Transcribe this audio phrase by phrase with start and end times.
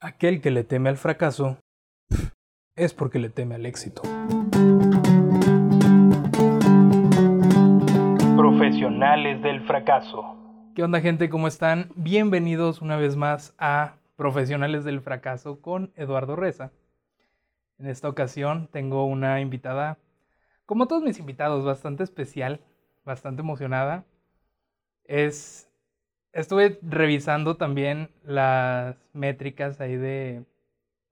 [0.00, 1.58] Aquel que le teme al fracaso
[2.76, 4.02] es porque le teme al éxito.
[8.36, 10.36] Profesionales del fracaso.
[10.76, 11.28] ¿Qué onda gente?
[11.28, 11.90] ¿Cómo están?
[11.96, 16.70] Bienvenidos una vez más a Profesionales del fracaso con Eduardo Reza.
[17.80, 19.98] En esta ocasión tengo una invitada,
[20.64, 22.60] como todos mis invitados, bastante especial,
[23.04, 24.04] bastante emocionada.
[25.02, 25.67] Es
[26.32, 30.44] estuve revisando también las métricas ahí de,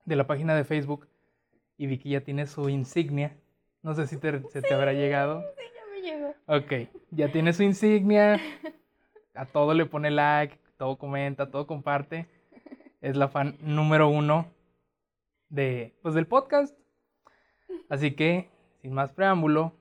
[0.04, 1.08] la página de Facebook
[1.76, 3.36] y vi que ya tiene su insignia.
[3.82, 5.42] No sé si se te habrá llegado.
[5.56, 6.34] Sí, ya me llegó.
[6.46, 8.40] Ok, ya tiene su insignia.
[9.34, 12.26] A todo le pone like, todo comenta, todo comparte.
[13.00, 14.46] Es la fan número uno
[15.48, 16.76] de, pues, del podcast.
[17.88, 18.48] Así que,
[18.80, 19.72] sin más preámbulo,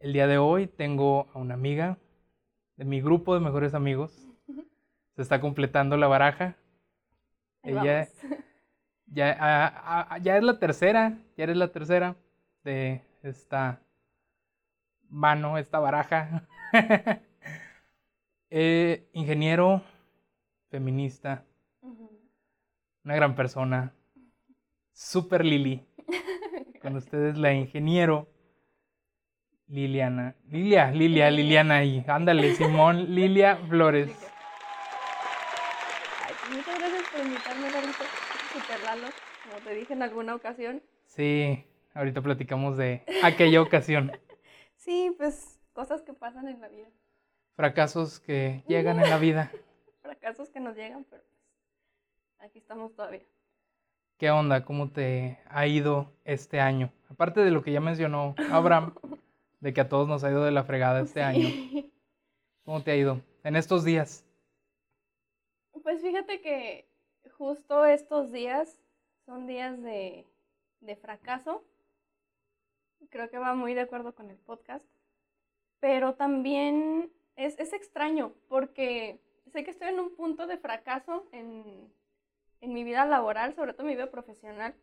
[0.00, 1.98] el día de hoy tengo a una amiga
[2.76, 4.25] de mi grupo de mejores amigos
[5.16, 6.56] se está completando la baraja.
[7.62, 8.06] Ella
[9.06, 12.16] ya, ya es la tercera, ya eres la tercera
[12.62, 13.80] de esta
[15.08, 16.46] mano, esta baraja.
[18.48, 19.82] Eh, ingeniero,
[20.70, 21.44] feminista,
[23.04, 23.92] una gran persona,
[24.92, 25.84] super Lili.
[26.80, 28.28] Con ustedes la ingeniero
[29.66, 30.36] Liliana.
[30.48, 34.10] Lilia, Lilia, Liliana y ándale, Simón, Lilia Flores.
[39.44, 40.82] Como te dije en alguna ocasión.
[41.06, 41.64] Sí,
[41.94, 44.12] ahorita platicamos de aquella ocasión.
[44.76, 46.88] sí, pues cosas que pasan en la vida.
[47.54, 49.50] Fracasos que llegan en la vida.
[50.02, 53.22] Fracasos que nos llegan, pero pues aquí estamos todavía.
[54.18, 54.64] ¿Qué onda?
[54.64, 56.90] ¿Cómo te ha ido este año?
[57.08, 58.94] Aparte de lo que ya mencionó Abraham,
[59.60, 61.48] de que a todos nos ha ido de la fregada este año.
[62.64, 64.24] ¿Cómo te ha ido en estos días?
[65.82, 66.85] Pues fíjate que
[67.36, 68.78] justo estos días
[69.24, 70.26] son días de,
[71.00, 71.64] fracaso.
[73.10, 74.84] Creo que va muy de acuerdo con el podcast.
[75.80, 79.20] Pero también es, extraño porque
[79.52, 81.92] sé que estoy en un punto de fracaso en,
[82.62, 84.74] mi vida laboral, sobre todo en mi vida profesional,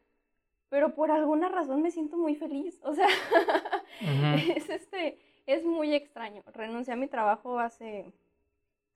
[0.70, 2.80] pero por alguna razón me siento muy feliz.
[2.84, 3.08] O sea,
[4.56, 6.44] es, este, es muy extraño.
[6.54, 8.14] Renuncié a mi trabajo hace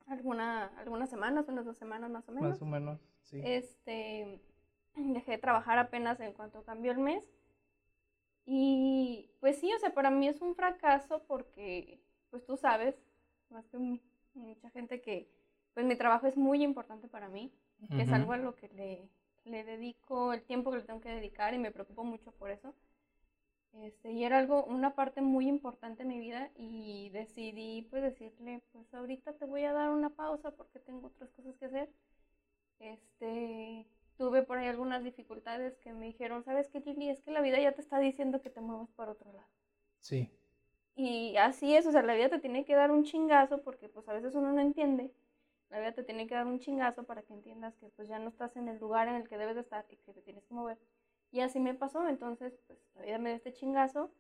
[0.07, 2.50] alguna, algunas semanas, unas dos semanas más o menos.
[2.50, 3.41] Más o menos, sí.
[3.43, 4.39] Este,
[4.95, 7.29] dejé de trabajar apenas en cuanto cambió el mes.
[8.45, 11.99] Y pues sí, o sea, para mí es un fracaso porque,
[12.29, 12.95] pues tú sabes,
[13.49, 13.77] más que
[14.33, 15.29] mucha gente que,
[15.73, 17.51] pues mi trabajo es muy importante para mí,
[17.89, 19.09] que es algo a lo que le,
[19.43, 22.73] le dedico el tiempo que le tengo que dedicar y me preocupo mucho por eso.
[23.73, 28.61] Este, y era algo, una parte muy importante en mi vida y decidí pues decirle,
[28.71, 31.89] pues ahorita te voy a dar una pausa porque tengo otras cosas que hacer.
[32.79, 37.09] Este, tuve por ahí algunas dificultades que me dijeron, ¿sabes qué, Lili?
[37.09, 39.47] Es que la vida ya te está diciendo que te muevas para otro lado.
[39.99, 40.31] Sí.
[40.95, 44.09] Y así es, o sea, la vida te tiene que dar un chingazo porque pues
[44.09, 45.13] a veces uno no entiende.
[45.69, 48.29] La vida te tiene que dar un chingazo para que entiendas que pues ya no
[48.29, 50.53] estás en el lugar en el que debes de estar y que te tienes que
[50.53, 50.77] mover.
[51.31, 54.11] Y así me pasó, entonces pues la vida me dio este chingazo,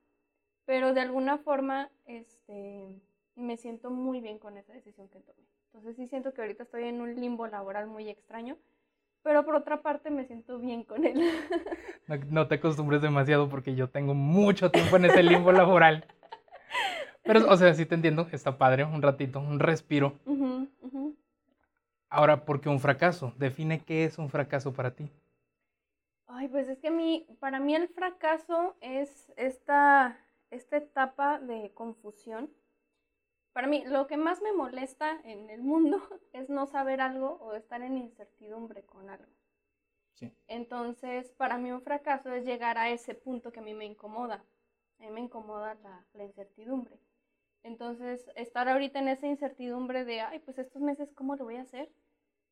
[0.65, 3.01] pero de alguna forma este,
[3.35, 5.47] me siento muy bien con esa decisión que tomé.
[5.77, 8.57] Entonces sí siento que ahorita estoy en un limbo laboral muy extraño,
[9.21, 11.21] pero por otra parte me siento bien con él.
[12.31, 16.05] No, te acostumbres demasiado porque yo tengo mucho tiempo en ese limbo laboral.
[17.21, 20.13] Pero, o sea, sí te entiendo, está padre, un ratito, un respiro.
[22.09, 23.33] Ahora, ¿por qué un fracaso?
[23.37, 25.11] Define qué es un fracaso para ti.
[26.25, 30.17] Ay, pues es que mí, para mí el fracaso es esta,
[30.49, 32.49] esta etapa de confusión.
[33.57, 35.97] Para mí, lo que más me molesta en el mundo
[36.31, 39.33] es no saber algo o estar en incertidumbre con algo.
[40.13, 40.31] Sí.
[40.47, 44.45] Entonces, para mí un fracaso es llegar a ese punto que a mí me incomoda.
[44.99, 46.99] A mí me incomoda la, la incertidumbre.
[47.63, 51.63] Entonces, estar ahorita en esa incertidumbre de, ay, pues estos meses, ¿cómo lo voy a
[51.63, 51.89] hacer?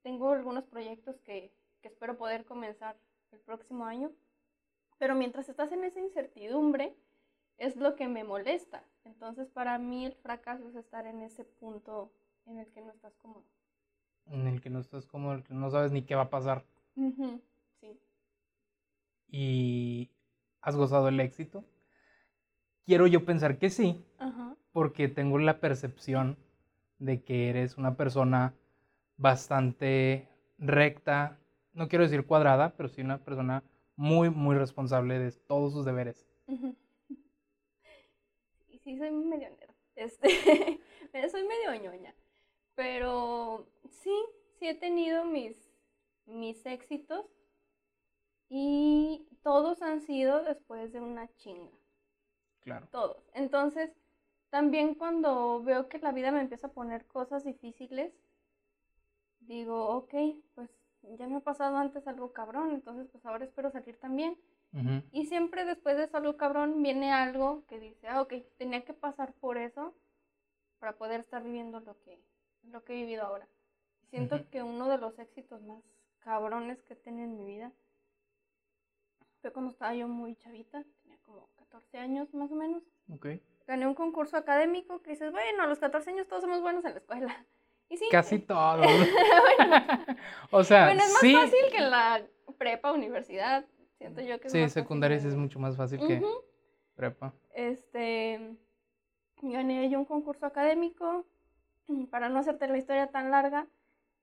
[0.01, 2.97] Tengo algunos proyectos que, que espero poder comenzar
[3.31, 4.12] el próximo año.
[4.97, 6.95] Pero mientras estás en esa incertidumbre,
[7.57, 8.84] es lo que me molesta.
[9.04, 12.12] Entonces, para mí el fracaso es estar en ese punto
[12.46, 13.46] en el que no estás cómodo.
[14.28, 16.66] En el que no estás cómodo, que no sabes ni qué va a pasar.
[16.96, 18.00] Sí.
[19.28, 20.10] ¿Y
[20.62, 21.63] has gozado el éxito?
[22.86, 24.04] Quiero yo pensar que sí,
[24.72, 26.38] porque tengo la percepción
[27.00, 28.54] de que eres una persona
[29.18, 31.40] bastante recta,
[31.74, 33.63] no quiero decir cuadrada, pero sí una persona
[33.96, 36.28] muy, muy responsable de todos sus deberes.
[38.85, 39.49] Sí, soy medio
[39.95, 40.29] Este,
[41.31, 42.15] soy medio ñoña.
[42.75, 44.13] Pero sí,
[44.59, 45.57] sí he tenido mis,
[46.25, 47.25] mis éxitos
[48.47, 51.71] y todos han sido después de una chinga.
[52.61, 52.87] Claro.
[52.91, 53.23] Todos.
[53.33, 53.91] Entonces,
[54.49, 58.13] también cuando veo que la vida me empieza a poner cosas difíciles,
[59.39, 60.13] digo, ok,
[60.53, 60.69] pues
[61.17, 64.37] ya me ha pasado antes algo cabrón, entonces pues ahora espero salir también.
[65.12, 68.94] Y siempre después de eso algo cabrón viene algo que dice, ah, ok, tenía que
[68.94, 69.95] pasar por eso
[70.80, 72.22] para poder estar viviendo lo que,
[72.63, 73.48] lo que he vivido ahora.
[74.10, 75.81] Siento que uno de los éxitos más
[76.19, 77.72] cabrones que he tenido en mi vida
[79.42, 82.83] fue cuando estaba yo muy chavita, tenía como 14 años más o menos.
[83.13, 83.42] Okay.
[83.68, 86.92] Gané un concurso académico que dices, bueno, a los 14 años todos somos buenos en
[86.92, 87.45] la escuela.
[87.88, 88.07] Y sí.
[88.10, 88.83] Casi todos.
[90.50, 91.33] o sea, bueno, es más sí.
[91.36, 92.25] fácil que en la
[92.57, 93.63] prepa, universidad.
[93.97, 96.21] Siento yo que es Sí, secundaria es mucho más fácil que
[96.95, 97.33] prepa.
[97.53, 98.57] Este,
[99.42, 101.25] gané yo un concurso académico.
[102.12, 103.68] Para no hacerte la historia tan larga,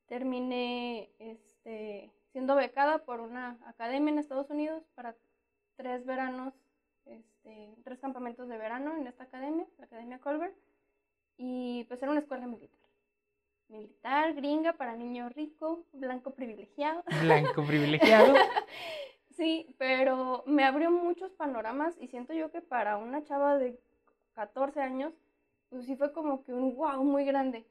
[0.06, 5.14] terminé este, siendo becada por una academia en Estados Unidos para
[5.76, 6.54] tres veranos,
[7.06, 10.54] este, tres campamentos de verano en esta academia, la Academia Colbert.
[11.36, 12.82] Y pues era una escuela militar
[13.72, 17.02] militar, gringa, para niño rico, blanco privilegiado.
[17.22, 18.34] Blanco privilegiado.
[19.36, 23.78] sí, pero me abrió muchos panoramas y siento yo que para una chava de
[24.34, 25.12] 14 años,
[25.68, 27.66] pues sí fue como que un wow muy grande.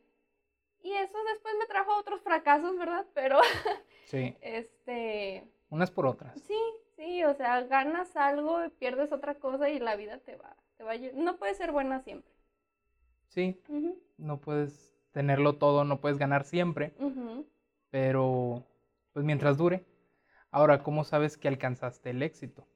[0.84, 3.06] Y eso después me trajo otros fracasos, ¿verdad?
[3.14, 3.40] Pero,
[4.06, 4.36] sí.
[4.42, 5.48] este...
[5.70, 6.40] Unas por otras.
[6.42, 6.60] Sí,
[6.96, 10.94] sí, o sea, ganas algo, pierdes otra cosa y la vida te va, te va
[11.14, 12.32] No puede ser buena siempre.
[13.28, 13.62] Sí,
[14.18, 16.94] no puedes tenerlo todo, no puedes ganar siempre,
[17.90, 18.66] pero
[19.14, 19.86] pues mientras dure.
[20.52, 22.68] Ahora, ¿cómo sabes que alcanzaste el éxito?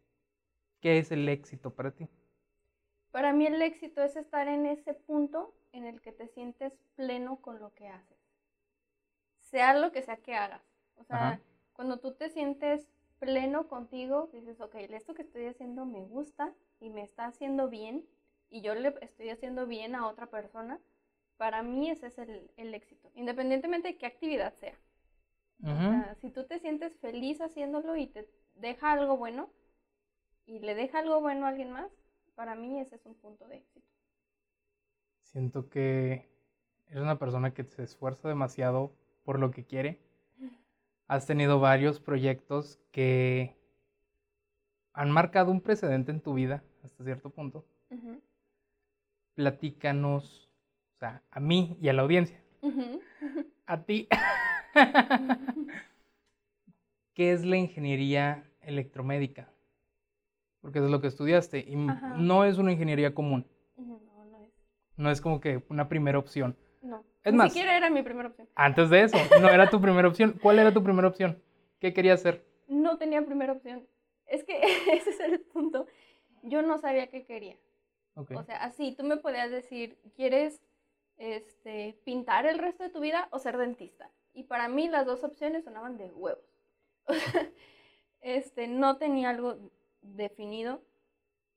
[0.80, 2.08] ¿Qué es el éxito para ti?
[3.12, 7.42] Para mí el éxito es estar en ese punto en el que te sientes pleno
[7.42, 8.18] con lo que haces.
[9.40, 10.62] Sea lo que sea que hagas.
[10.96, 11.42] O sea,
[11.74, 12.88] cuando tú te sientes
[13.20, 18.06] pleno contigo, dices, ok, esto que estoy haciendo me gusta y me está haciendo bien
[18.50, 20.80] y yo le estoy haciendo bien a otra persona,
[21.38, 24.78] para mí ese es el, éxito, independientemente de qué actividad sea.
[25.64, 29.50] O sea, si tú te sientes feliz haciéndolo y te deja algo bueno
[30.46, 31.92] y le deja algo bueno a alguien más,
[32.36, 33.88] para mí ese es un punto de éxito.
[35.22, 36.30] Siento que
[36.88, 38.94] eres una persona que se esfuerza demasiado
[39.24, 40.00] por lo que quiere.
[41.08, 43.58] Has tenido varios proyectos que
[44.94, 47.66] han marcado un precedente en tu vida hasta cierto punto.
[49.34, 50.50] Platícanos
[50.96, 52.42] o sea, a mí y a la audiencia.
[53.68, 54.08] A ti.
[57.14, 59.50] ¿Qué es la ingeniería electromédica?
[60.62, 63.46] Porque eso es lo que estudiaste y no es una ingeniería común.
[63.78, 64.52] No, no es.
[64.98, 66.58] No es como que una primera opción.
[66.82, 67.04] No.
[67.24, 68.48] Es Ni siquiera era mi primera opción.
[68.56, 70.38] Antes de eso, no era tu primera opción.
[70.42, 71.42] ¿Cuál era tu primera opción?
[71.80, 72.46] ¿Qué querías hacer?
[72.68, 73.88] No tenía primera opción.
[74.26, 74.60] Es que
[74.92, 75.88] ese es el punto.
[76.44, 77.58] Yo no sabía qué quería.
[78.16, 80.62] O sea, así tú me podías decir, ¿quieres
[81.18, 84.10] este, pintar el resto de tu vida o ser dentista.
[84.36, 86.44] Y para mí las dos opciones sonaban de huevos.
[88.22, 89.58] este, no tenía algo
[90.02, 90.84] definido.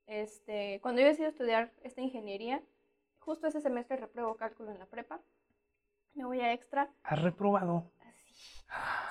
[0.07, 2.63] Este, cuando yo decidí estudiar esta ingeniería,
[3.19, 5.21] justo ese semestre repruebo cálculo en la prepa.
[6.15, 6.89] Me voy a extra.
[7.03, 7.91] ¿Has reprobado?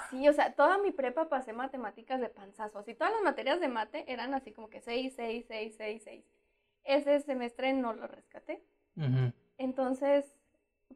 [0.09, 2.83] Sí, o sea, toda mi prepa pasé matemáticas de panzazo.
[2.87, 6.25] Y todas las materias de mate eran así como que 6, 6, 6, 6, 6.
[6.85, 8.63] Ese semestre no lo rescaté.
[9.57, 10.33] Entonces,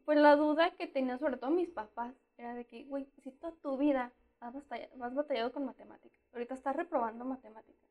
[0.04, 3.52] pues la duda que tenían sobre todo mis papás era de que, güey, si toda
[3.62, 4.52] tu vida has
[5.14, 7.86] batallado, con matemáticas, ahorita estás reprobando matemáticas,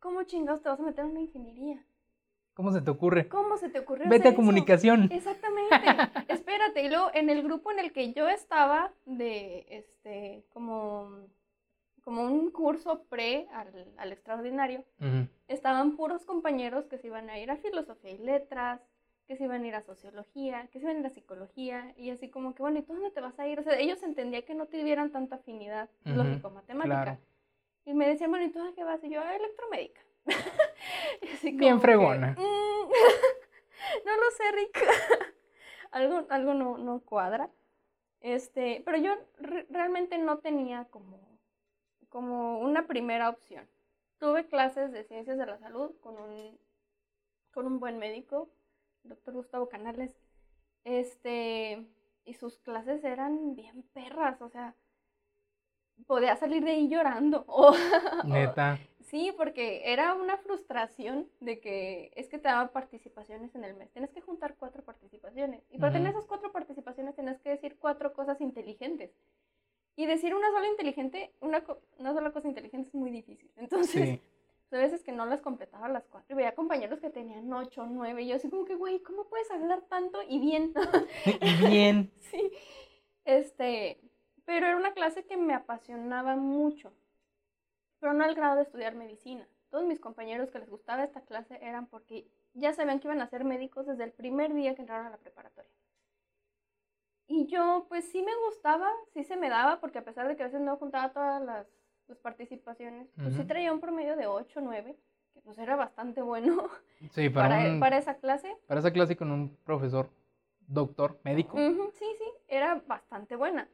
[0.00, 1.84] ¿cómo chingados te vas a meter en una ingeniería?
[2.54, 3.28] ¿Cómo se te ocurre?
[3.28, 4.08] ¿Cómo se te ocurrió?
[4.08, 5.10] Vete a comunicación.
[5.10, 5.74] Exactamente.
[6.28, 6.82] Espérate.
[6.82, 11.10] Y luego, en el grupo en el que yo estaba, de este, como,
[12.02, 13.48] como un curso pre
[13.96, 14.84] al, extraordinario,
[15.48, 18.80] estaban puros compañeros que se iban a ir a filosofía y letras,
[19.26, 22.10] que se iban a ir a sociología, que se iban a ir a psicología, y
[22.10, 23.58] así como que, bueno, ¿y tú dónde te vas a ir?
[23.58, 27.18] O sea, ellos entendían que no tuvieran tanta afinidad lógico-matemática.
[27.86, 29.02] Y me decían, bueno, ¿y tú a qué vas?
[29.02, 30.00] Y yo, a electromédica.
[31.42, 32.32] Bien fregona.
[32.32, 32.38] Mm,
[34.06, 34.82] no lo sé, Rick.
[35.90, 37.50] algo algo no, no, cuadra.
[38.20, 39.12] Este, pero yo
[39.68, 41.38] realmente no tenía como,
[42.08, 43.68] como una primera opción.
[44.18, 46.58] Tuve clases de ciencias de la salud con un,
[47.52, 48.48] con un buen médico,
[49.04, 50.14] doctor Gustavo Canales,
[50.84, 51.86] este,
[52.24, 54.74] y sus clases eran bien perras, o sea,
[56.06, 57.44] podía salir de ahí llorando.
[58.24, 58.78] Neta.
[59.00, 63.90] sí, porque era una frustración de que es que te daban participaciones en el mes.
[63.92, 65.62] Tienes que juntar cuatro participaciones.
[65.70, 69.10] Y para tener esas cuatro participaciones tienes que decir cuatro cosas inteligentes.
[69.96, 71.62] Y decir una sola inteligente, una,
[71.98, 73.50] una sola cosa inteligente es muy difícil.
[73.56, 74.18] Entonces,
[74.78, 77.86] a veces que no las completaba a las cuatro y veía compañeros que tenían ocho,
[77.86, 80.72] nueve, y yo así como que, güey, ¿cómo puedes hablar tanto y bien?
[81.40, 82.12] y bien.
[82.20, 82.50] sí.
[83.24, 84.00] Este,
[84.44, 86.92] pero era una clase que me apasionaba mucho,
[88.00, 89.48] pero no al grado de estudiar medicina.
[89.70, 93.26] Todos mis compañeros que les gustaba esta clase eran porque ya sabían que iban a
[93.26, 95.70] ser médicos desde el primer día que entraron a la preparatoria.
[97.26, 100.42] Y yo, pues sí me gustaba, sí se me daba, porque a pesar de que
[100.42, 101.66] a veces no juntaba todas las,
[102.22, 104.96] participaciones, pues sí traía un promedio de 8, 9,
[105.32, 106.68] que pues era bastante bueno
[107.12, 108.54] sí, para, para, esa clase.
[108.66, 110.10] Para esa clase con un profesor,
[110.66, 111.56] doctor, médico.
[111.58, 113.68] sí, sí, era bastante buena.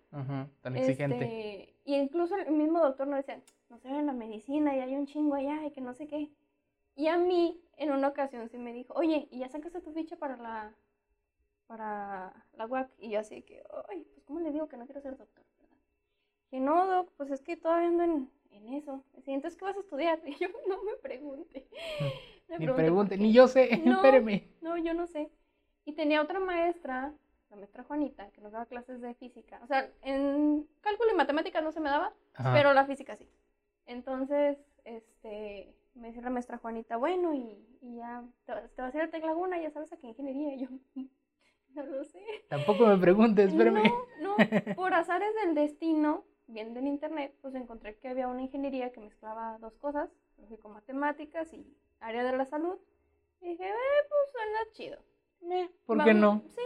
[0.62, 1.24] tan exigente.
[1.24, 4.94] Este, y incluso el mismo doctor nos decía, no se en la medicina y hay
[4.94, 6.30] un chingo allá y que no sé qué.
[6.96, 10.16] Y a mí, en una ocasión, sí me dijo, oye, ¿y ya sacaste tu ficha
[10.16, 10.74] para la,
[11.66, 12.90] para la UAC?
[12.98, 15.44] Y yo así que, ay, pues ¿cómo le digo que no quiero ser doctor?
[16.50, 19.04] Que no, doc, pues es que todavía ando en, en eso.
[19.26, 20.20] Y entonces, ¿qué vas a estudiar?
[20.26, 21.66] Y yo, no me pregunte.
[22.58, 24.48] ni pregunte, ni yo sé, espéreme.
[24.60, 25.30] No, yo no sé.
[25.84, 27.12] Y tenía otra maestra,
[27.50, 29.60] la maestra Juanita, que nos daba clases de física.
[29.62, 32.12] O sea, en cálculo y matemáticas no se me daba,
[32.52, 33.28] pero la física sí.
[33.86, 37.56] Entonces, este, me dice la maestra Juanita, bueno, y,
[37.96, 40.54] ya te, vas a ir a Tec Laguna, ya sabes a qué ingeniería.
[40.54, 40.68] Y yo,
[41.74, 42.20] no lo sé.
[42.48, 43.84] Tampoco me preguntes, espérame.
[44.20, 48.92] No, no, por azares del destino, viendo en internet, pues encontré que había una ingeniería
[48.92, 51.66] que mezclaba dos cosas, lógico-matemáticas y
[52.00, 52.76] área de la salud.
[53.40, 54.98] Y dije, eh, pues suena chido.
[55.86, 56.42] ¿Por qué no?
[56.48, 56.62] Sí,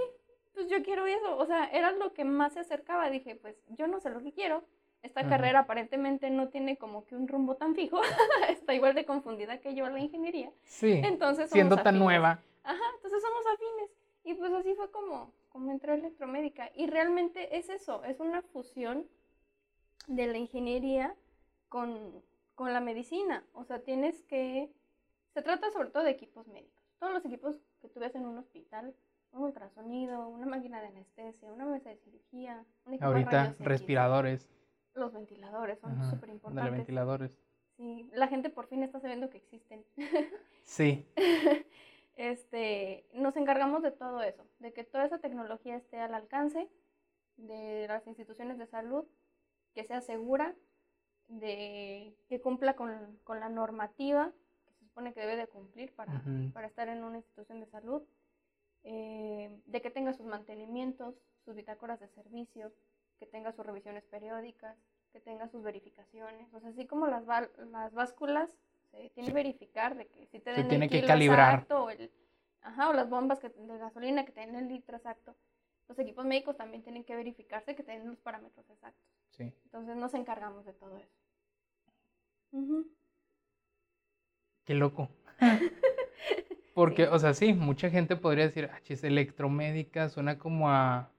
[0.52, 1.36] pues yo quiero eso.
[1.36, 3.10] O sea, era lo que más se acercaba.
[3.10, 4.64] Dije, pues yo no sé lo que quiero,
[5.04, 8.00] esta carrera aparentemente no tiene como que un rumbo tan fijo,
[8.48, 10.50] está igual de confundida que yo la ingeniería.
[10.64, 11.02] Sí.
[11.04, 12.40] Entonces siendo tan nueva.
[12.62, 13.90] Ajá, entonces somos afines.
[14.24, 16.70] Y pues así fue como, como entró electromédica.
[16.74, 19.06] Y realmente es eso, es una fusión
[20.06, 21.14] de la ingeniería
[21.68, 22.22] con,
[22.54, 23.44] con la medicina.
[23.52, 24.70] O sea, tienes que...
[25.32, 26.82] Se trata sobre todo de equipos médicos.
[26.98, 28.94] Todos los equipos que tú ves en un hospital,
[29.32, 34.48] un ultrasonido, una máquina de anestesia, una mesa de cirugía, un equipo Ahorita, respiradores.
[34.94, 36.70] Los ventiladores son súper importantes.
[36.70, 37.32] Los ventiladores.
[37.76, 39.84] Sí, la gente por fin está sabiendo que existen.
[40.62, 41.04] sí.
[42.16, 46.68] este, nos encargamos de todo eso, de que toda esa tecnología esté al alcance
[47.36, 49.04] de las instituciones de salud,
[49.74, 50.54] que sea segura,
[51.28, 54.32] de que cumpla con, con la normativa
[54.66, 58.02] que se supone que debe de cumplir para, para estar en una institución de salud,
[58.84, 61.14] eh, de que tenga sus mantenimientos,
[61.44, 62.72] sus bitácoras de servicio,
[63.18, 64.76] que tenga sus revisiones periódicas,
[65.12, 66.52] que tenga sus verificaciones.
[66.52, 68.50] O sea, así como las, las básculas,
[68.90, 71.54] se tiene que verificar de que si te den tiene el que calibrar.
[71.54, 72.10] exacto, o, el,
[72.62, 75.34] ajá, o las bombas que, de gasolina que tienen el litro exacto.
[75.88, 79.04] Los equipos médicos también tienen que verificarse que tienen los parámetros exactos.
[79.30, 79.52] Sí.
[79.64, 81.12] Entonces nos encargamos de todo eso.
[84.64, 85.08] Qué loco.
[86.74, 91.10] Porque, o sea, sí, mucha gente podría decir, ah, es electromédica, suena como a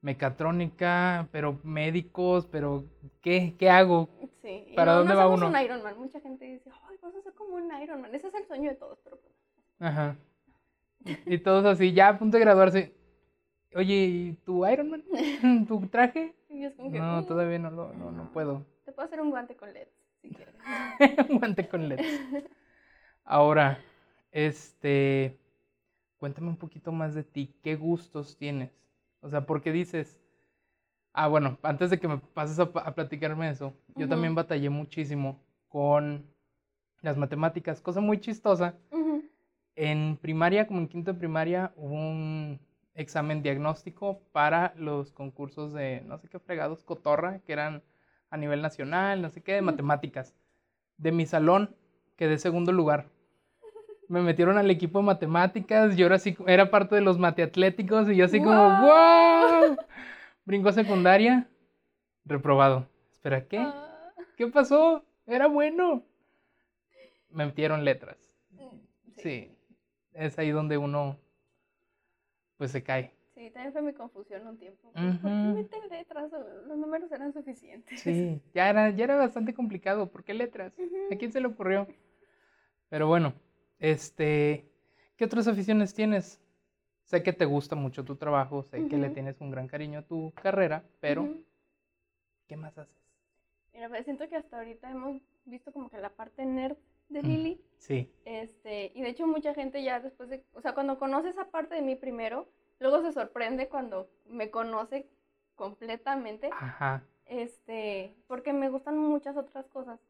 [0.00, 2.84] mecatrónica, pero médicos, pero
[3.20, 4.08] ¿qué, qué hago?
[4.42, 4.72] Sí.
[4.74, 5.48] ¿Para dónde va uno?
[5.48, 5.98] un Ironman.
[5.98, 8.14] Mucha gente dice, ay, vas a ser como un Ironman.
[8.14, 9.34] Ese es el sueño de todos, pero pues.
[9.78, 10.16] Ajá.
[11.26, 12.95] Y todos así, ya a punto de graduarse.
[13.76, 15.04] Oye, ¿y tu Ironman?
[15.68, 16.34] ¿Tu traje?
[16.48, 17.26] no, mm".
[17.26, 18.64] todavía no, lo, no, no puedo.
[18.86, 19.92] Te puedo hacer un guante con LEDs,
[20.22, 20.54] si quieres.
[21.28, 22.02] un guante con LEDs.
[23.24, 23.78] Ahora,
[24.32, 25.38] este,
[26.16, 27.54] cuéntame un poquito más de ti.
[27.62, 28.70] ¿Qué gustos tienes?
[29.20, 30.18] O sea, porque dices,
[31.12, 36.24] ah, bueno, antes de que me pases a, platicarme eso, yo también batallé muchísimo con
[37.02, 38.74] las matemáticas, cosa muy chistosa.
[39.74, 42.58] En primaria, como en quinto de primaria, hubo un
[42.96, 47.82] examen diagnóstico para los concursos de, no sé qué fregados, cotorra, que eran
[48.30, 50.34] a nivel nacional, no sé qué, de matemáticas.
[50.96, 51.76] De mi salón
[52.16, 53.06] quedé segundo lugar
[54.08, 58.16] me metieron al equipo de matemáticas, yo era, así, era parte de los mateatléticos y
[58.16, 59.76] yo así como, ¡wow!
[60.44, 61.48] Brinco secundaria,
[62.24, 62.86] reprobado.
[63.12, 63.58] Espera, ¿qué?
[63.58, 64.12] Ah.
[64.36, 65.04] ¿Qué pasó?
[65.26, 66.04] Era bueno.
[67.30, 68.16] Me metieron letras.
[68.50, 68.76] Mm,
[69.16, 69.50] sí.
[70.12, 71.18] Es ahí donde uno,
[72.56, 73.12] pues se cae.
[73.34, 74.90] Sí, también fue mi confusión un tiempo.
[74.92, 76.32] ¿Por qué meten letras?
[76.66, 78.00] Los números eran suficientes.
[78.00, 80.10] Sí, ya era, ya era bastante complicado.
[80.10, 80.72] ¿Por qué letras?
[81.10, 81.86] ¿A quién se le ocurrió?
[82.88, 83.34] Pero bueno,
[83.78, 84.64] este,
[85.16, 86.40] ¿qué otras aficiones tienes?
[87.04, 90.02] Sé que te gusta mucho tu trabajo, sé que le tienes un gran cariño a
[90.02, 91.28] tu carrera, pero
[92.48, 92.96] ¿qué más haces?
[93.72, 96.76] Mira, pues siento que hasta ahorita hemos visto como que la parte nerd
[97.08, 97.60] de Lili.
[97.78, 98.10] Sí.
[98.24, 101.74] Este, y de hecho mucha gente ya después de, o sea, cuando conoce esa parte
[101.74, 102.48] de mí primero,
[102.78, 105.08] luego se sorprende cuando me conoce
[105.54, 106.50] completamente.
[106.52, 107.04] Ajá.
[107.26, 110.00] Este, porque me gustan muchas otras cosas.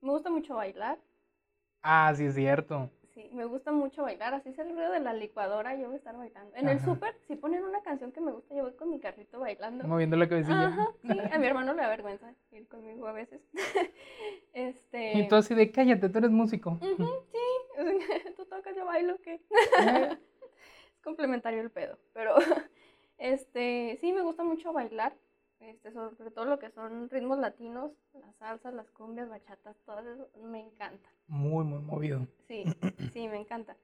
[0.00, 0.98] Me gusta mucho bailar.
[1.82, 2.90] Ah, sí es cierto.
[3.18, 5.98] Sí, me gusta mucho bailar, así es el ruido de la licuadora, yo voy a
[5.98, 6.54] estar bailando.
[6.54, 9.40] En el súper, si ponen una canción que me gusta, yo voy con mi carrito
[9.40, 9.88] bailando.
[9.88, 10.68] Moviendo la cabecilla.
[10.68, 13.40] Ajá, sí, a mi hermano le da vergüenza ir conmigo a veces.
[14.52, 15.18] este...
[15.18, 16.78] Y tú así de, cállate, tú eres músico.
[16.80, 16.96] sí,
[18.36, 19.40] tú tocas, yo bailo, ¿qué?
[19.50, 22.36] es complementario el pedo, pero
[23.18, 25.16] este, sí, me gusta mucho bailar.
[25.60, 30.28] Este, sobre todo lo que son ritmos latinos, las salsas, las cumbias, bachatas, todo eso
[30.44, 31.08] me encanta.
[31.26, 32.26] Muy, muy movido.
[32.46, 32.64] Sí,
[33.12, 33.76] sí, me encanta.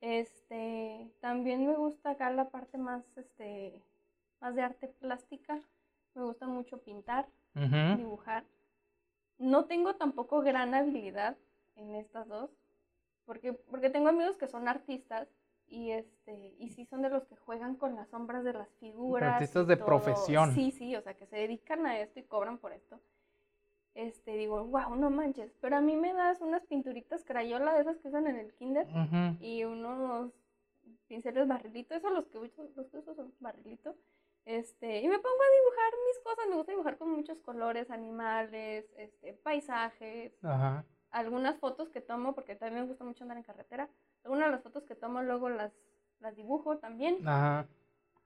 [0.00, 3.82] Este, también me gusta acá la parte más, este,
[4.40, 5.60] más de arte plástica.
[6.14, 7.28] Me gusta mucho pintar,
[7.96, 8.44] dibujar.
[9.36, 11.36] No tengo tampoco gran habilidad
[11.76, 12.50] en estas dos,
[13.24, 15.28] porque, porque tengo amigos que son artistas
[15.68, 19.34] y este y sí son de los que juegan con las sombras de las figuras
[19.34, 20.54] artistas de profesión.
[20.54, 23.00] Sí sí o sea que se dedican a esto y cobran por esto.
[23.94, 27.98] Este digo wow no manches pero a mí me das unas pinturitas crayola de esas
[27.98, 28.86] que usan en el kinder
[29.40, 30.32] y unos
[31.06, 33.96] pinceles barrilitos esos los que uso los que uso son barrilitos
[34.48, 38.86] este y me pongo a dibujar mis cosas me gusta dibujar con muchos colores animales
[38.96, 40.32] este paisajes.
[40.42, 40.84] Ajá.
[41.10, 43.88] Algunas fotos que tomo, porque también me gusta mucho andar en carretera,
[44.28, 45.72] algunas de las fotos que tomo luego las,
[46.20, 47.26] las dibujo también.
[47.26, 47.66] Ajá.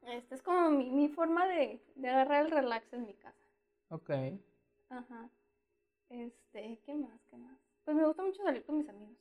[0.08, 3.38] Este es como mi, mi forma de, de, agarrar el relax en mi casa.
[3.88, 4.10] Ok.
[4.90, 5.30] Ajá.
[6.10, 7.20] Este, ¿qué más?
[7.30, 7.56] ¿Qué más?
[7.84, 9.16] Pues me gusta mucho salir con mis amigos.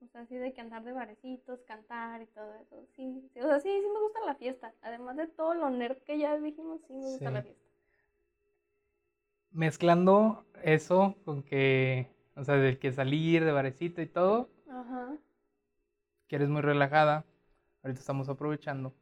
[0.00, 2.86] O sea, así de que andar de barecitos, cantar y todo eso.
[2.94, 4.72] Sí, sí, o sea, sí, sí me gusta la fiesta.
[4.82, 7.62] Además de todo lo nerd que ya dijimos, sí me gusta la fiesta.
[9.50, 14.48] Mezclando eso con que o sea, del que salir de barecito y todo.
[14.68, 15.16] Ajá.
[16.32, 17.26] Que eres muy relajada.
[17.82, 18.94] Ahorita estamos aprovechando.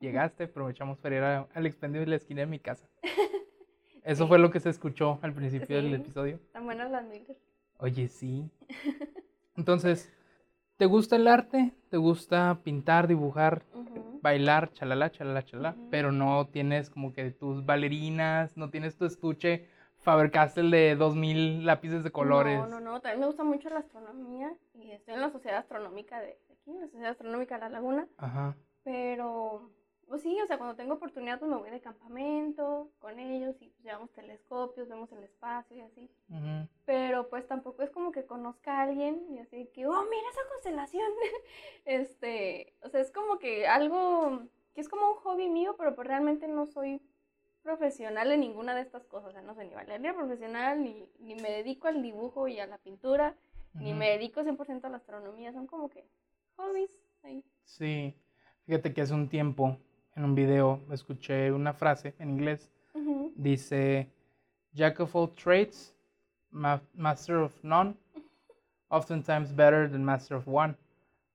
[0.00, 2.88] Llegaste, aprovechamos para ir al expendio de la esquina de mi casa.
[4.02, 6.40] Eso fue lo que se escuchó al principio del episodio.
[6.52, 7.36] Tan buenas las migras.
[7.78, 8.50] Oye, sí.
[9.56, 10.12] Entonces,
[10.76, 11.72] ¿te gusta el arte?
[11.90, 13.62] ¿Te gusta pintar, dibujar,
[14.20, 15.76] bailar, chalala, chalala, chalala?
[15.92, 22.02] Pero no tienes como que tus bailarinas, no tienes tu estuche Faber-Castell de 2000 lápices
[22.02, 22.58] de colores.
[22.58, 26.18] No, no, no, también me gusta mucho la astronomía y estoy en la Sociedad Astronómica
[26.18, 28.08] de aquí, la Sociedad Astronómica de La Laguna.
[28.16, 28.56] Ajá.
[28.82, 29.70] Pero,
[30.08, 33.68] pues sí, o sea, cuando tengo oportunidad pues me voy de campamento con ellos y
[33.68, 36.10] pues, llevamos telescopios, vemos el espacio y así.
[36.84, 40.48] Pero pues tampoco es como que conozca a alguien y así que, oh, mira esa
[40.50, 41.10] constelación.
[41.84, 44.42] este, o sea, es como que algo
[44.74, 47.00] que es como un hobby mío, pero pues realmente no soy
[47.62, 49.30] profesional en ninguna de estas cosas.
[49.30, 52.66] O sea, no soy ni bailarina profesional, ni, ni me dedico al dibujo y a
[52.66, 53.36] la pintura,
[53.74, 55.52] ni me dedico 100% a la astronomía.
[55.52, 56.06] Son como que
[56.56, 56.90] hobbies
[57.22, 57.44] ahí.
[57.64, 58.16] Sí.
[58.66, 59.78] Fíjate que hace un tiempo
[60.16, 62.70] en un video escuché una frase en inglés.
[63.36, 64.08] Dice,
[64.72, 65.94] Jack of all trades,
[66.50, 67.96] master of none,
[68.88, 70.76] oftentimes better than master of one.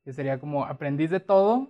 [0.03, 1.67] Que sería como aprendiz de todo,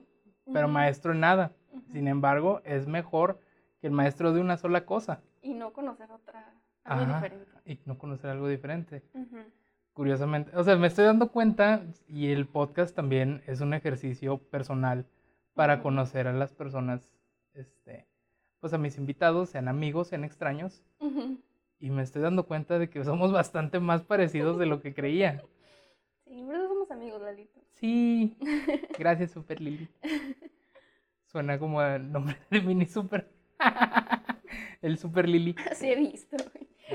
[0.53, 1.51] pero maestro en nada.
[1.91, 3.39] Sin embargo, es mejor
[3.81, 5.21] que el maestro de una sola cosa.
[5.41, 7.61] Y no conocer otra, algo diferente.
[7.65, 9.03] Y no conocer algo diferente.
[9.93, 15.05] Curiosamente, o sea, me estoy dando cuenta y el podcast también es un ejercicio personal
[15.53, 17.11] para conocer a las personas,
[17.53, 18.07] este,
[18.59, 20.83] pues a mis invitados, sean amigos, sean extraños.
[21.79, 25.43] Y me estoy dando cuenta de que somos bastante más parecidos de lo que creía.
[26.29, 27.59] Sí, pero somos amigos, Lalito.
[27.71, 28.37] Sí,
[28.99, 29.89] gracias, Super Lili.
[31.25, 33.27] Suena como el nombre de mini super.
[34.83, 35.55] el Super Lili.
[35.73, 36.37] Sí he visto.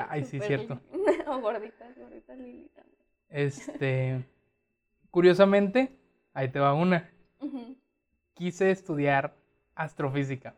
[0.09, 0.81] Ay, sí, cierto.
[1.27, 2.99] o gorditas, gorditas Lili también.
[3.29, 4.25] Este,
[5.11, 5.97] curiosamente,
[6.33, 7.11] ahí te va una.
[8.35, 9.35] Quise estudiar
[9.75, 10.55] astrofísica.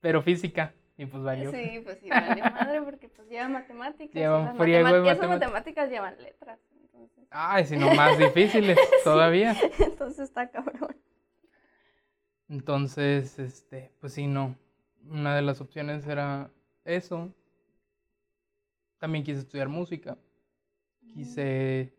[0.00, 0.72] Pero física.
[0.96, 1.50] Y pues valió.
[1.50, 4.14] Sí, pues sí, valió madre porque pues lleva matemáticas.
[4.14, 5.28] Llevan friego de matemáticas.
[5.28, 6.60] matemáticas llevan letras.
[6.82, 7.24] Entonces.
[7.30, 9.56] Ay, si no más difíciles todavía.
[9.78, 10.96] Entonces está cabrón.
[12.48, 14.56] Entonces, este, pues sí, no.
[15.08, 16.50] Una de las opciones era
[16.84, 17.34] eso.
[19.04, 20.16] También quise estudiar música.
[21.12, 21.92] Quise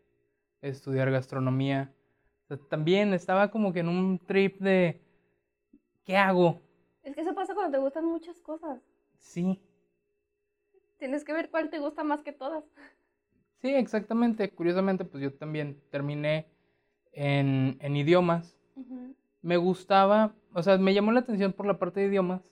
[0.60, 1.94] estudiar gastronomía.
[2.68, 5.00] también estaba como que en un trip de
[6.04, 6.60] ¿qué hago?
[7.04, 8.80] Es que eso pasa cuando te gustan muchas cosas.
[9.20, 9.62] Sí.
[10.98, 12.64] Tienes que ver cuál te gusta más que todas.
[13.62, 14.50] Sí, exactamente.
[14.50, 16.48] Curiosamente, pues yo también terminé
[17.12, 18.58] en, en idiomas
[19.42, 22.42] me gustaba, o sea, me llamó la atención por la parte de idiomas,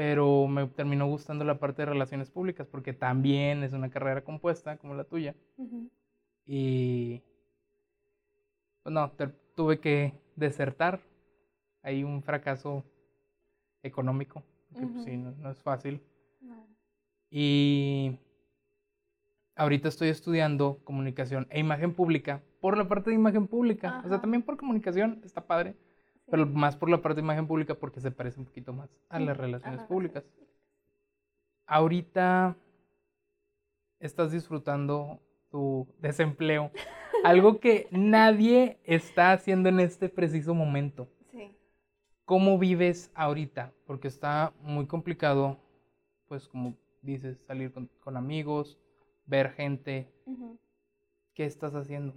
[0.00, 4.78] pero me terminó gustando la parte de relaciones públicas porque también es una carrera compuesta
[4.78, 5.34] como la tuya.
[6.46, 7.20] Y
[8.82, 9.12] pues no,
[9.54, 11.00] tuve que desertar.
[11.82, 12.82] Hay un fracaso
[13.82, 14.42] económico,
[14.74, 16.00] que pues, sí, no, es fácil.
[17.28, 18.16] Y
[19.56, 24.00] ahorita estoy estudiando comunicación e imagen pública por la parte de imagen pública.
[24.02, 25.76] O sea, también por comunicación está padre,
[26.30, 29.18] pero más por la parte de imagen pública porque se parece un poquito más a
[29.18, 30.24] las relaciones públicas.
[31.66, 32.56] Ahorita
[33.98, 36.70] estás disfrutando tu desempleo,
[37.24, 41.08] algo que nadie está haciendo en este preciso momento.
[41.30, 41.54] Sí.
[42.24, 43.72] ¿Cómo vives ahorita?
[43.86, 45.58] Porque está muy complicado,
[46.28, 48.78] pues como dices, salir con, amigos,
[49.26, 50.08] ver gente.
[51.34, 52.14] ¿Qué estás haciendo?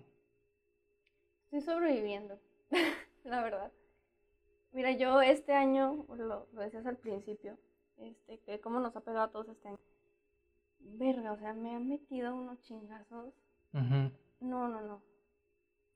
[1.45, 2.39] Estoy sobreviviendo,
[3.23, 3.71] la verdad.
[4.73, 7.57] Mira, yo este año, lo, decías al principio,
[7.97, 9.77] este, que cómo nos ha pegado a todos este año.
[10.79, 13.33] Verga, o sea, me han metido unos chingazos.
[13.71, 15.01] No, no, no.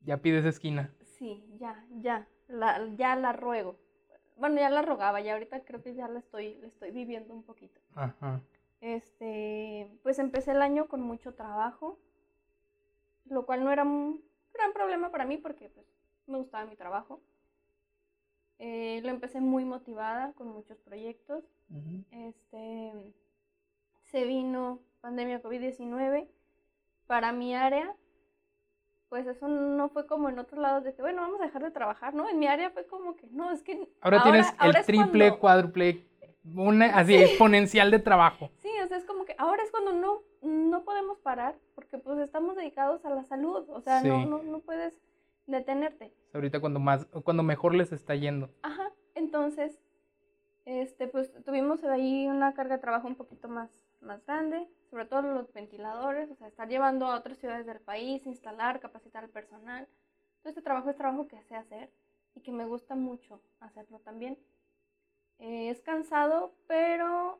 [0.01, 0.93] ¿Ya pides esquina?
[1.01, 2.27] Sí, ya, ya.
[2.47, 3.77] La, ya la ruego.
[4.37, 7.43] Bueno, ya la rogaba, y ahorita creo que ya la estoy, la estoy viviendo un
[7.43, 7.81] poquito.
[7.95, 8.41] Ajá.
[8.79, 11.99] Este, pues empecé el año con mucho trabajo,
[13.25, 15.87] lo cual no era un gran problema para mí porque pues,
[16.27, 17.21] me gustaba mi trabajo.
[18.59, 21.43] Eh, lo empecé muy motivada con muchos proyectos.
[22.11, 22.91] Este,
[24.05, 26.27] se vino pandemia COVID-19
[27.05, 27.93] para mi área.
[29.09, 31.71] Pues eso no fue como en otros lados de que, bueno, vamos a dejar de
[31.71, 32.27] trabajar, ¿no?
[32.27, 33.87] En mi área fue como que, no, es que...
[34.01, 36.05] Ahora, tienes el triple, cuádruple,
[36.55, 38.49] una así exponencial de trabajo.
[38.61, 42.19] Sí, o sea, es como que ahora es cuando no, no podemos parar porque pues
[42.19, 44.99] estamos dedicados a la salud, o sea, no, no, no puedes
[45.47, 46.13] detenerte.
[46.33, 48.49] Ahorita cuando más, cuando mejor les está yendo.
[48.61, 49.79] Ajá, entonces,
[50.65, 53.69] este, pues tuvimos ahí una carga de trabajo un poquito más,
[54.01, 58.25] más grande, sobre todo los ventiladores, o sea, estar llevando a otras ciudades del país,
[58.25, 59.87] instalar, capacitar al personal.
[60.41, 61.89] Todo este trabajo es trabajo que sé hacer
[62.35, 64.37] y que me gusta mucho hacerlo también.
[65.39, 67.39] Eh, es cansado, pero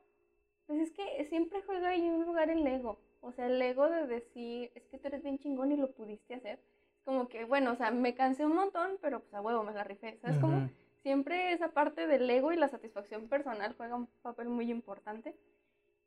[0.66, 3.00] pues es que siempre juega ahí un lugar el ego.
[3.22, 6.36] O sea, el ego de decir, es que tú eres bien chingón y lo pudiste
[6.36, 6.60] hacer
[7.08, 9.86] como que, bueno, o sea, me cansé un montón, pero pues a huevo me la
[9.86, 10.18] rifé.
[10.18, 10.40] ¿Sabes?
[10.40, 10.70] Como
[11.02, 15.34] siempre esa parte del ego y la satisfacción personal juega un papel muy importante.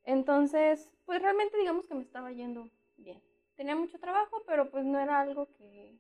[0.05, 3.19] Entonces, pues realmente digamos que me estaba yendo bien.
[3.57, 5.97] Tenía mucho trabajo, pero pues no era algo que,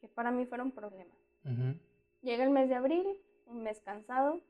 [0.00, 1.12] que para mí fuera un problema.
[2.22, 4.40] Llega el mes de abril, un mes cansado,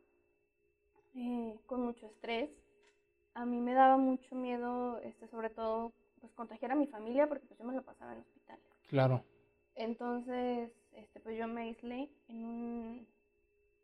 [1.15, 2.51] eh, con mucho estrés.
[3.33, 7.47] A mí me daba mucho miedo, este, sobre todo, pues contagiar a mi familia, porque
[7.47, 8.59] pues yo me lo pasaba en hospital.
[8.91, 9.25] Claro.
[9.77, 13.09] Entonces, este, pues yo me aislé en, un,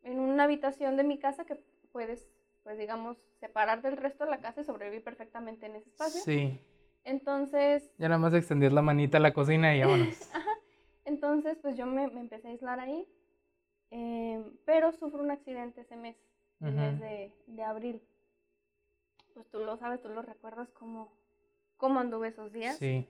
[0.03, 1.57] en una habitación de mi casa que
[1.93, 2.29] puedes,
[2.63, 6.21] pues digamos, separar del resto de la casa y sobrevivir perfectamente en ese espacio.
[6.21, 6.61] Sí.
[7.05, 7.91] Entonces...
[7.99, 10.31] Ya nada más extendías la manita a la cocina y vámonos.
[10.35, 10.51] Ajá.
[11.05, 13.07] Entonces, pues yo me, empecé a aislar ahí,
[13.91, 16.17] em, pero sufro un accidente ese mes,
[16.61, 18.03] el mes de, de, abril.
[19.35, 21.13] Pues tú lo sabes, tú lo recuerdas cómo,
[21.77, 22.77] cómo anduve esos días.
[22.77, 23.09] Sí.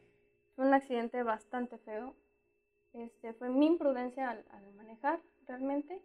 [0.55, 2.15] Fue un accidente bastante feo.
[2.93, 6.01] Este, fue mi imprudencia al, manejar realmente.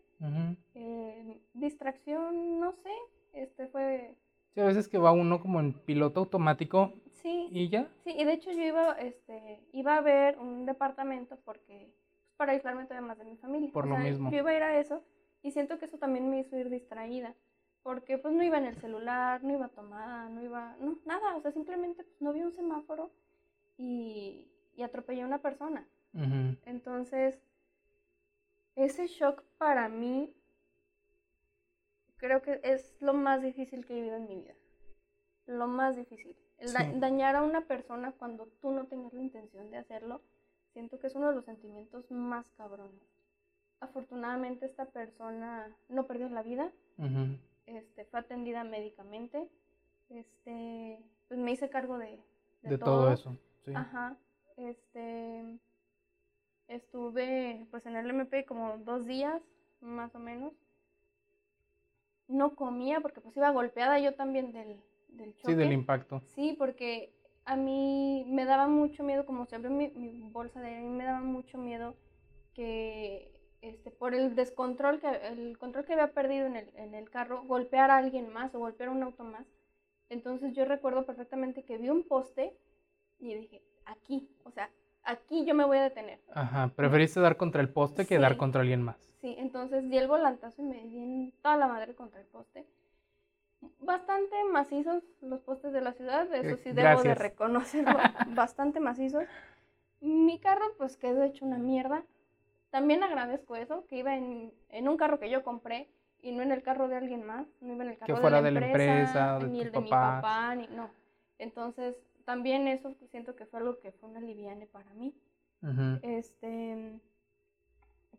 [0.73, 2.91] Eh, distracción, no sé,
[3.33, 4.15] este fue...
[4.53, 6.93] Sí, a veces que va uno como en piloto automático.
[7.11, 7.49] Sí.
[7.51, 7.89] ¿Y ya?
[8.03, 12.53] Sí, y de hecho yo iba, este, iba a ver un departamento porque, pues, para
[12.53, 13.71] aislarme todavía más de mi familia.
[13.73, 14.31] Por lo mismo.
[14.31, 15.03] Yo iba a ir a eso
[15.41, 17.35] y siento que eso también me hizo ir distraída.
[17.83, 21.41] Porque pues no iba en el celular, no iba tomada, no iba, no, nada, o
[21.41, 23.11] sea, simplemente pues, no vi un semáforo
[23.77, 25.85] y, y atropellé a una persona.
[26.65, 27.39] Entonces,
[28.75, 30.33] ese shock para mí
[32.17, 34.53] creo que es lo más difícil que he vivido en mi vida.
[35.45, 36.35] Lo más difícil.
[36.95, 40.21] dañar a una persona cuando tú no tenías la intención de hacerlo,
[40.73, 43.03] siento que es uno de los sentimientos más cabrones.
[43.79, 46.71] Afortunadamente esta persona no perdió la vida,
[47.65, 49.49] este, fue atendida médicamente,
[50.09, 52.19] este, pues me hice cargo de,
[52.61, 53.11] de, todo.
[53.11, 53.37] eso.
[53.73, 54.17] Ajá.
[54.57, 55.59] Este,
[56.67, 59.41] Estuve pues en el MP como dos días,
[59.81, 60.53] más o menos.
[62.27, 65.53] No comía porque pues iba golpeada yo también del, del choque.
[65.53, 66.21] Sí, del impacto.
[66.33, 67.13] Sí, porque
[67.45, 71.21] a mí me daba mucho miedo, como siempre mi, mi bolsa de mí me daba
[71.21, 71.95] mucho miedo
[72.55, 77.09] que este, por el descontrol, que el control que había perdido en el, en el
[77.09, 79.45] carro, golpear a alguien más o golpear a un auto más.
[80.09, 82.55] Entonces yo recuerdo perfectamente que vi un poste
[83.17, 84.69] y dije, aquí, o sea,
[85.05, 86.19] aquí yo me voy a detener.
[86.33, 88.97] Ajá, preferiste dar contra el poste que dar contra alguien más.
[89.21, 92.65] Sí, entonces di el volantazo y me di en toda la madre contra el poste.
[93.79, 97.97] Bastante macizos los postes de la ciudad, eso sí debo de reconocerlo,
[98.35, 99.23] bastante macizos.
[100.01, 102.03] Mi carro pues quedó hecho una mierda.
[102.69, 105.87] También agradezco eso, que iba en, en un carro que yo compré
[106.21, 108.41] y no en el carro de alguien más, no iba en el carro que fuera
[108.41, 110.89] de la, empresa, ni el de mi papá, ni no
[111.37, 115.13] Entonces, también eso siento que fue algo que fue una liviane para mí.
[116.03, 116.99] Este,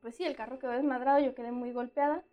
[0.00, 2.24] pues sí, el carro quedó desmadrado, yo quedé muy golpeada.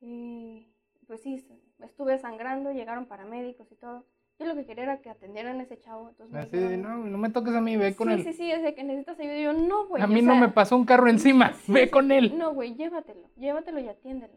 [0.00, 0.66] Y
[1.06, 1.44] pues sí,
[1.80, 4.04] estuve sangrando, llegaron paramédicos y todo.
[4.38, 6.08] Yo lo que quería era que atendieran a ese chavo.
[6.10, 8.22] Entonces no, no me toques a mí, ve con él.
[8.22, 9.38] Sí, sí, es de que necesitas ayuda.
[9.38, 10.02] Yo, no, güey.
[10.02, 12.38] A mí no me pasó un carro encima, ve con él.
[12.38, 14.34] No, güey, llévatelo, llévatelo y atiéndelo.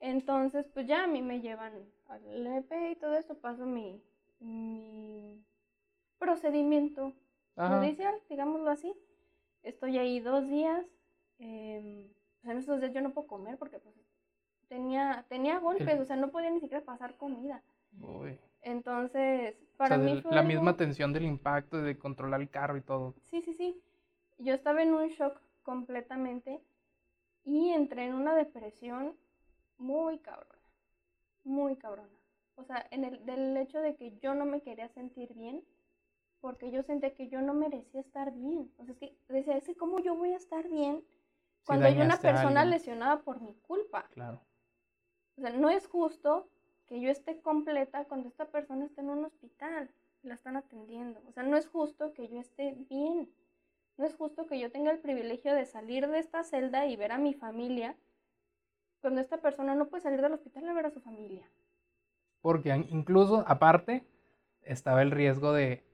[0.00, 1.72] Entonces, pues ya a mí me llevan
[2.06, 4.00] al EP y todo eso, paso mi,
[4.40, 5.44] mi
[6.18, 7.14] procedimiento
[7.56, 8.94] judicial, digámoslo así.
[9.62, 10.84] Estoy ahí dos días.
[11.38, 13.94] Eh, pues en esos días yo no puedo comer porque pues
[14.68, 17.62] tenía, tenía golpes, o sea, no podía ni siquiera pasar comida.
[18.62, 23.14] Entonces, para mí fue La misma tensión del impacto, de controlar el carro y todo.
[23.24, 23.80] Sí, sí, sí.
[24.38, 26.60] Yo estaba en un shock completamente
[27.44, 29.16] y entré en una depresión
[29.78, 30.60] muy cabrona,
[31.44, 32.17] muy cabrona.
[32.58, 35.64] O sea, en el del hecho de que yo no me quería sentir bien,
[36.40, 38.72] porque yo sentía que yo no merecía estar bien.
[38.78, 41.04] O sea, es que decía, es ¿cómo yo voy a estar bien
[41.64, 44.08] cuando hay una persona lesionada por mi culpa?
[44.10, 44.40] Claro.
[45.36, 46.48] O sea, no es justo
[46.86, 49.90] que yo esté completa cuando esta persona está en un hospital
[50.22, 51.22] y la están atendiendo.
[51.28, 53.32] O sea, no es justo que yo esté bien.
[53.96, 57.12] No es justo que yo tenga el privilegio de salir de esta celda y ver
[57.12, 57.96] a mi familia
[59.00, 61.48] cuando esta persona no puede salir del hospital a ver a su familia.
[62.48, 64.06] Porque incluso, aparte,
[64.62, 65.84] estaba el riesgo de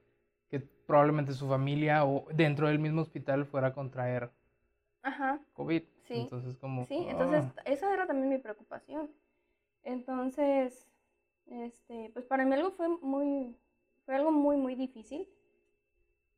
[0.49, 4.31] que probablemente su familia o dentro del mismo hospital fuera a contraer
[5.03, 5.41] Ajá.
[5.55, 5.83] COVID.
[6.05, 6.15] Sí.
[6.15, 6.85] Entonces, como...
[6.85, 7.63] Sí, entonces ah.
[7.65, 9.11] esa era también mi preocupación.
[9.83, 10.87] Entonces,
[11.47, 13.57] este, pues para mí algo fue muy,
[14.07, 15.29] fue algo muy, muy difícil,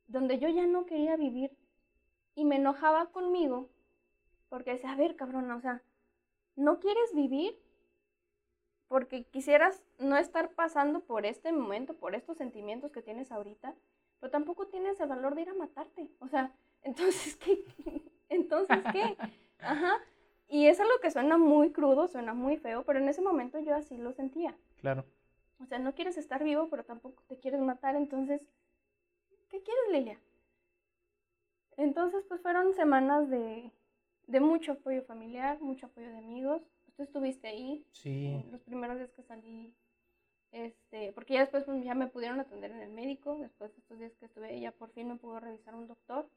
[0.07, 1.55] donde yo ya no quería vivir
[2.33, 3.69] y me enojaba conmigo
[4.49, 5.83] porque decía, a ver, cabrona, o sea,
[6.55, 7.55] ¿no quieres vivir?
[8.87, 13.75] Porque quisieras no estar pasando por este momento, por estos sentimientos que tienes ahorita,
[14.19, 16.09] pero tampoco tienes el valor de ir a matarte.
[16.19, 16.51] O sea,
[16.83, 17.65] entonces, ¿qué?
[18.29, 19.17] entonces, ¿qué?
[19.59, 19.99] Ajá.
[20.49, 23.75] Y es algo que suena muy crudo, suena muy feo, pero en ese momento yo
[23.75, 24.55] así lo sentía.
[24.79, 25.03] Claro.
[25.61, 28.41] O sea, no quieres estar vivo, pero tampoco te quieres matar, entonces,
[29.49, 30.19] ¿qué quieres, Lilia?
[31.75, 33.71] Entonces, pues fueron semanas de,
[34.27, 36.61] de mucho apoyo familiar, mucho apoyo de amigos.
[36.97, 37.85] Tú estuviste ahí.
[37.91, 38.43] Sí.
[38.51, 39.73] Los primeros días que salí,
[40.51, 43.99] este, porque ya después pues, ya me pudieron atender en el médico, después de estos
[43.99, 46.27] días que estuve, ya por fin me pudo revisar un doctor.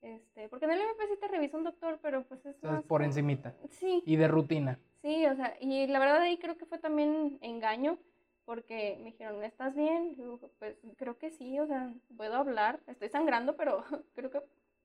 [0.00, 3.02] Este, porque en el MP sí te revisa un doctor, pero pues es más por
[3.02, 3.54] encimita.
[3.70, 4.02] Sí.
[4.06, 4.78] Y de rutina.
[5.02, 7.98] Sí, o sea, y la verdad ahí creo que fue también engaño,
[8.46, 10.14] porque me dijeron, ¿estás bien?
[10.14, 14.40] Yo, pues creo que sí, o sea, puedo hablar, estoy sangrando, pero creo que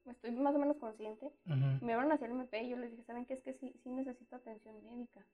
[0.06, 1.32] estoy más o menos consciente.
[1.46, 3.34] Me vieron hacia el MP y yo les dije, ¿saben qué?
[3.34, 5.26] Es que sí, sí necesito atención médica.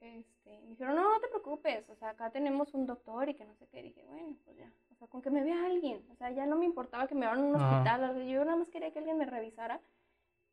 [0.00, 3.44] Este, me dijeron, no, no te preocupes, o sea, acá tenemos un doctor y que
[3.44, 3.84] no sé qué.
[3.84, 6.56] dije, bueno, pues ya, o sea, con que me vea alguien, o sea, ya no
[6.56, 9.26] me importaba que me vieran a un hospital, yo nada más quería que alguien me
[9.26, 9.80] revisara,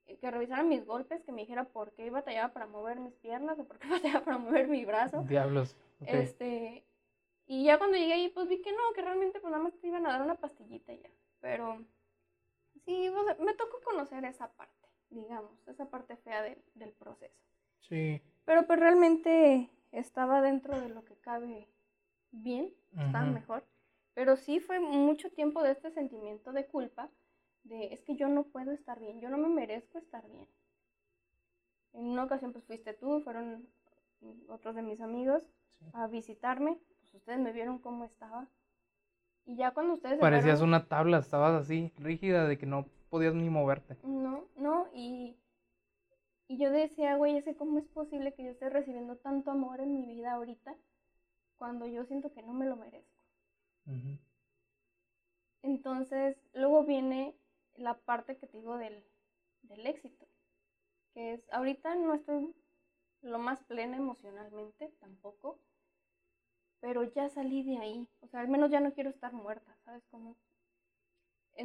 [0.05, 3.57] eh, que revisara mis golpes, que me dijera por qué batallaba para mover mis piernas
[3.57, 5.23] o por qué batallaba para mover mi brazo.
[5.23, 5.75] Diablos.
[6.05, 6.83] Este,
[7.47, 9.87] y ya cuando llegué ahí, pues vi que no, que realmente pues nada más te
[9.87, 11.83] iban a dar una pastillita y ya, pero
[12.85, 16.43] sí, me tocó conocer esa parte, digamos, esa parte fea
[16.75, 17.39] del proceso.
[17.81, 18.21] Sí.
[18.45, 21.67] Pero pues realmente estaba dentro de lo que cabe
[22.31, 23.63] bien, estaba mejor.
[24.13, 27.09] Pero sí fue mucho tiempo de este sentimiento de culpa,
[27.63, 30.47] de es que yo no puedo estar bien, yo no me merezco estar bien.
[31.93, 33.67] En una ocasión pues fuiste tú, fueron
[34.47, 35.43] otros de mis amigos
[35.93, 38.47] a visitarme, pues ustedes me vieron cómo estaba.
[39.45, 40.19] Y ya cuando ustedes...
[40.19, 43.97] Parecías una tabla, estabas así, rígida, de que no podías ni moverte.
[44.03, 45.35] No, no, y
[46.49, 49.93] y yo decía, güey, ese cómo es posible que yo esté recibiendo tanto amor en
[49.93, 50.75] mi vida ahorita
[51.57, 53.23] cuando yo siento que no me lo merezco.
[55.61, 57.35] Entonces, luego viene
[57.75, 59.03] la parte que te digo del,
[59.61, 60.25] del éxito,
[61.13, 62.55] que es, ahorita no estoy
[63.21, 65.59] lo más plena emocionalmente, tampoco,
[66.79, 70.03] pero ya salí de ahí, o sea, al menos ya no quiero estar muerta, ¿sabes
[70.09, 70.35] cómo?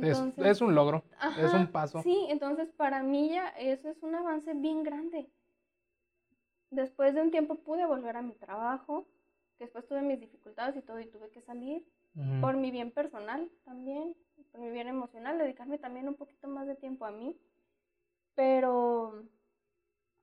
[0.03, 1.05] es, un logro,
[1.39, 2.03] es un paso.
[2.03, 5.29] Sí, entonces para mí ya eso es un avance bien grande.
[6.71, 9.07] Después de un tiempo pude volver a mi trabajo,
[9.59, 11.87] después tuve mis dificultades y todo y tuve que salir
[12.41, 14.17] por mi bien personal también,
[14.53, 17.37] por mi bien emocional, dedicarme también un poquito más de tiempo a mí.
[18.37, 19.25] Pero,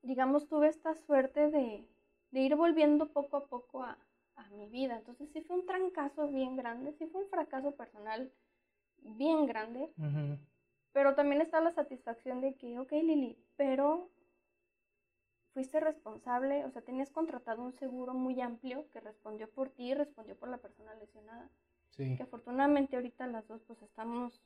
[0.01, 1.85] digamos, tuve esta suerte de,
[2.31, 3.97] de ir volviendo poco a poco a,
[4.35, 4.97] a mi vida.
[4.97, 8.31] Entonces sí fue un trancazo bien grande, sí fue un fracaso personal
[8.97, 9.91] bien grande,
[10.91, 14.09] pero también está la satisfacción de que, ok, Lili, pero
[15.53, 20.37] fuiste responsable, o sea, tenías contratado un seguro muy amplio que respondió por ti, respondió
[20.37, 21.49] por la persona lesionada.
[21.89, 22.15] Sí.
[22.15, 24.41] Que afortunadamente ahorita las dos pues estamos,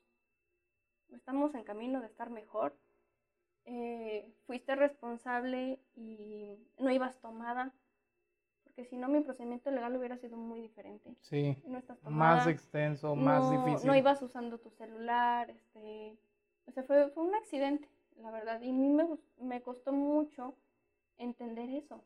[1.10, 2.76] estamos en camino de estar mejor.
[3.66, 7.74] Eh, fuiste responsable y no ibas tomada,
[8.76, 11.16] porque si no mi procedimiento legal hubiera sido muy diferente.
[11.22, 11.58] Sí,
[12.04, 13.88] más extenso, más difícil.
[13.88, 16.18] No ibas usando tu celular, este,
[16.66, 19.08] o sea, fue, fue un accidente, la verdad, y a mí me,
[19.40, 20.56] me costó mucho
[21.18, 22.04] entender eso,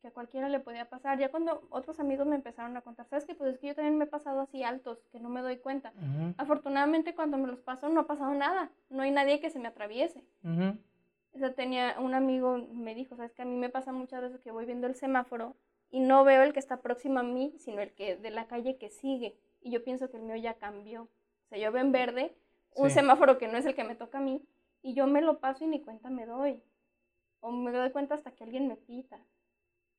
[0.00, 1.18] que a cualquiera le podía pasar.
[1.18, 3.34] Ya cuando otros amigos me empezaron a contar, ¿sabes qué?
[3.34, 5.92] Pues es que yo también me he pasado así altos, que no me doy cuenta.
[6.38, 9.68] Afortunadamente cuando me los paso no ha pasado nada, no hay nadie que se me
[9.68, 10.24] atraviese.
[11.34, 14.40] O sea, tenía un amigo, me dijo, ¿sabes que A mí me pasa muchas veces
[14.40, 15.54] que voy viendo el semáforo
[15.90, 18.76] y no veo el que está próximo a mí, sino el que de la calle
[18.76, 19.36] que sigue.
[19.60, 21.02] Y yo pienso que el mío ya cambió.
[21.02, 22.36] O sea, yo veo en verde
[22.74, 24.42] un semáforo que no es el que me toca a mí
[24.82, 26.62] y yo me lo paso y ni cuenta me doy
[27.40, 29.18] o me doy cuenta hasta que alguien me pita.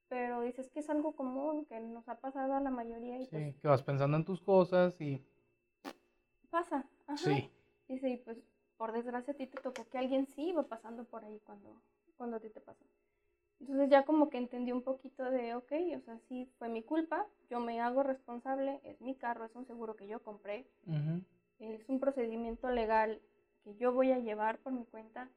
[0.09, 3.17] Pero dices que es algo común, que nos ha pasado a la mayoría.
[3.19, 5.21] Y sí, pues que vas pensando en tus cosas y...
[6.49, 7.17] Pasa, ajá.
[7.17, 7.51] Sí.
[7.89, 8.37] Dice, y pues
[8.77, 11.81] por desgracia a ti te tocó que alguien sí iba pasando por ahí cuando,
[12.15, 12.85] cuando a ti te pasó.
[13.59, 17.25] Entonces ya como que entendí un poquito de, ok, o sea, sí fue mi culpa,
[17.49, 20.67] yo me hago responsable, es mi carro, es un seguro que yo compré,
[21.59, 23.19] es un procedimiento legal
[23.63, 25.29] que yo voy a llevar por mi cuenta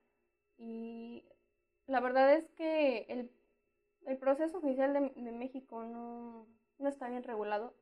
[0.59, 1.25] y
[1.87, 6.47] la verdad es que el, proceso judicial de, México no,
[6.87, 7.75] está bien regulado.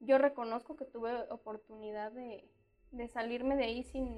[0.00, 2.48] Yo reconozco que tuve oportunidad de,
[3.08, 4.16] salirme de ahí sin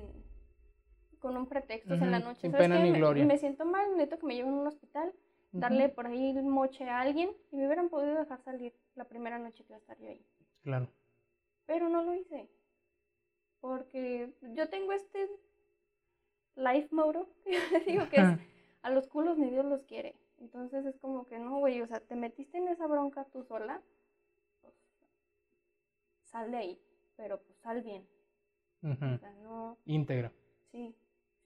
[1.18, 2.42] con un pretexto en la noche.
[2.42, 3.24] Sin pena ni gloria.
[3.24, 5.12] Me, siento mal, necesito que me lleven a un hospital,
[5.52, 9.38] darle por ahí el moche a alguien y me hubieran podido dejar salir la primera
[9.38, 10.24] noche que iba a estar yo ahí.
[10.62, 10.88] Claro.
[11.66, 12.48] Pero no lo hice.
[13.60, 15.28] Porque yo tengo este
[16.56, 17.24] life mode,
[17.86, 18.28] digo que es
[18.82, 20.16] a los culos ni Dios los quiere.
[20.38, 23.82] Entonces es como que no, güey, o sea, te metiste en esa bronca tú sola,
[24.60, 24.74] pues
[26.24, 26.80] sal de ahí,
[27.16, 28.06] pero pues sal bien.
[28.82, 29.76] O sea, no...
[29.86, 30.32] Íntegra.
[30.70, 30.94] Sí,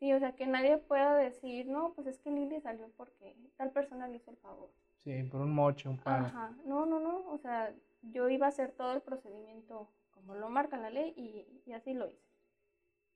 [0.02, 3.70] sí, o sea, que nadie pueda decir, no, pues es que Lili salió porque tal
[3.70, 4.68] persona le hizo el favor.
[4.96, 6.26] Sí, por un moche, un paro.
[6.26, 10.48] Ajá, no, no, no, o sea, yo iba a hacer todo el procedimiento como lo
[10.48, 12.34] marca la ley y, y así lo hice.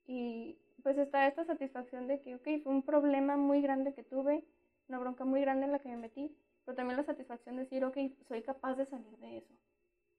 [0.05, 4.45] Y pues está esta satisfacción de que, ok, fue un problema muy grande que tuve,
[4.87, 7.83] una bronca muy grande en la que me metí, pero también la satisfacción de decir,
[7.83, 7.97] ok,
[8.29, 9.53] soy capaz de salir de eso.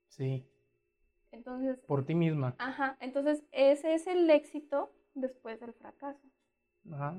[0.08, 0.46] Sí.
[1.32, 1.78] Entonces...
[1.86, 2.56] Por ti misma.
[2.58, 6.28] Ajá, entonces ese es el éxito después del fracaso.
[6.92, 7.14] Ajá.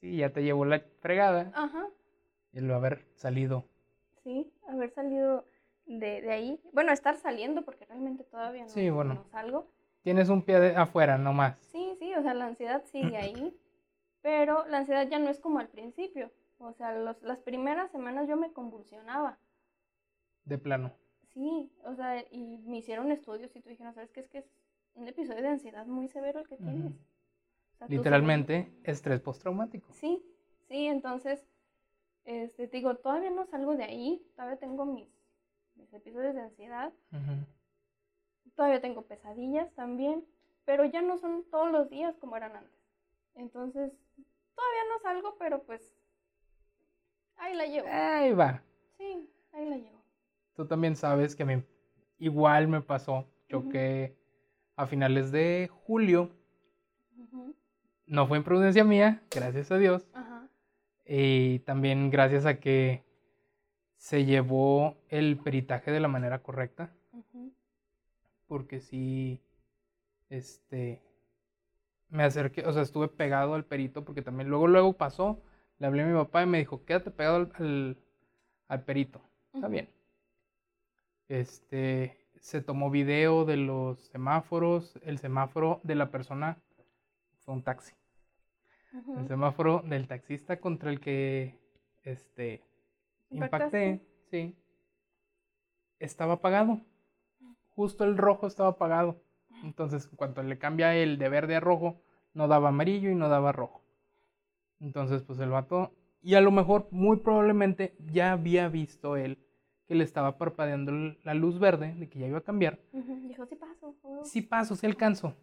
[0.00, 1.50] Sí, ya te llevó la fregada.
[1.54, 1.86] Ajá.
[2.52, 3.64] El haber salido.
[4.22, 5.44] Sí, haber salido
[5.86, 6.60] de, de ahí.
[6.72, 9.14] Bueno, estar saliendo porque realmente todavía no, sí, bueno.
[9.14, 9.70] no salgo.
[10.02, 11.58] Tienes un pie de afuera nomás.
[11.72, 13.56] Sí, sí, o sea, la ansiedad sigue ahí,
[14.22, 16.30] pero la ansiedad ya no es como al principio.
[16.58, 19.38] O sea, los, las primeras semanas yo me convulsionaba.
[20.44, 20.92] De plano.
[21.32, 24.20] Sí, o sea, y me hicieron estudios y tú dijeron, ¿sabes qué?
[24.20, 24.50] Es que es
[24.94, 26.92] un episodio de ansiedad muy severo el que tienes.
[27.88, 29.92] Literalmente, estrés postraumático.
[29.92, 30.22] Sí,
[30.68, 31.46] sí, entonces,
[32.24, 35.08] este, te digo, todavía no salgo de ahí, todavía tengo mis,
[35.76, 36.92] mis episodios de ansiedad.
[38.54, 40.24] Todavía tengo pesadillas también,
[40.64, 42.80] pero ya no son todos los días como eran antes.
[43.34, 43.92] Entonces,
[44.54, 45.96] todavía no salgo, pero pues
[47.36, 47.88] ahí la llevo.
[47.90, 48.62] Ahí va.
[48.96, 50.02] Sí, ahí la llevo.
[50.54, 51.64] Tú también sabes que me,
[52.18, 53.26] igual me pasó.
[53.48, 54.16] Choqué
[54.76, 56.30] a finales de julio.
[58.06, 60.06] No fue imprudencia mía, gracias a Dios.
[61.06, 63.02] Y también gracias a que
[63.96, 66.90] se llevó el peritaje de la manera correcta.
[68.46, 69.40] Porque sí,
[70.28, 71.00] este,
[72.10, 75.40] me acerqué, o sea, estuve pegado al perito, porque también luego, luego pasó,
[75.78, 77.96] le hablé a mi papá y me dijo, quédate pegado al,
[78.68, 79.20] al, perito,
[79.52, 79.88] está bien.
[81.28, 86.58] Este, se tomó video de los semáforos, el semáforo de la persona
[87.44, 87.94] fue un taxi.
[89.16, 91.58] El semáforo del taxista contra el que,
[92.04, 92.62] este,
[93.30, 94.00] impacté,
[94.30, 94.56] sí,
[95.98, 96.80] estaba apagado
[97.74, 99.20] justo el rojo estaba apagado.
[99.62, 102.00] Entonces, en cuanto le cambia el de verde a rojo,
[102.34, 103.82] no daba amarillo y no daba rojo.
[104.80, 105.92] Entonces, pues el vato,
[106.22, 109.38] y a lo mejor, muy probablemente, ya había visto él
[109.86, 110.92] que le estaba parpadeando
[111.24, 112.80] la luz verde de que ya iba a cambiar.
[112.92, 113.94] Dijo, sí paso.
[114.24, 115.34] Sí paso, sí alcanzo.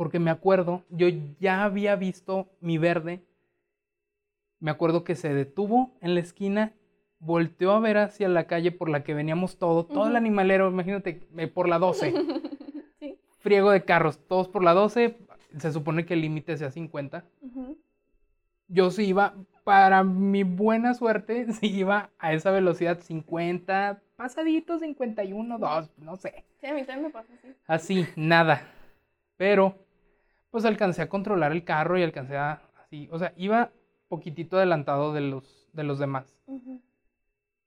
[0.00, 1.08] Porque me acuerdo, yo
[1.40, 3.22] ya había visto mi verde.
[4.58, 6.72] Me acuerdo que se detuvo en la esquina
[7.18, 11.28] volteó a ver hacia la calle por la que veníamos todo, todo el animalero, imagínate,
[11.36, 12.14] eh, por la 12.
[13.40, 15.18] Friego de carros, todos por la 12,
[15.58, 17.22] se supone que el límite sea 50.
[18.68, 19.34] Yo sí iba,
[19.64, 26.46] para mi buena suerte, sí iba a esa velocidad 50, pasadito 51, 2, no sé.
[26.58, 27.54] Sí, a mí también me pasa así.
[27.66, 28.62] Así, nada.
[29.36, 29.74] Pero,
[30.50, 33.70] pues alcancé a controlar el carro y alcancé a, así, o sea, iba
[34.08, 36.36] poquitito adelantado de los, de los demás.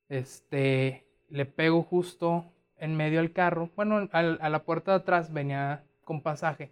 [0.09, 2.45] Este, le pego justo
[2.77, 3.69] en medio al carro.
[3.75, 6.71] Bueno, a la puerta de atrás venía con pasaje.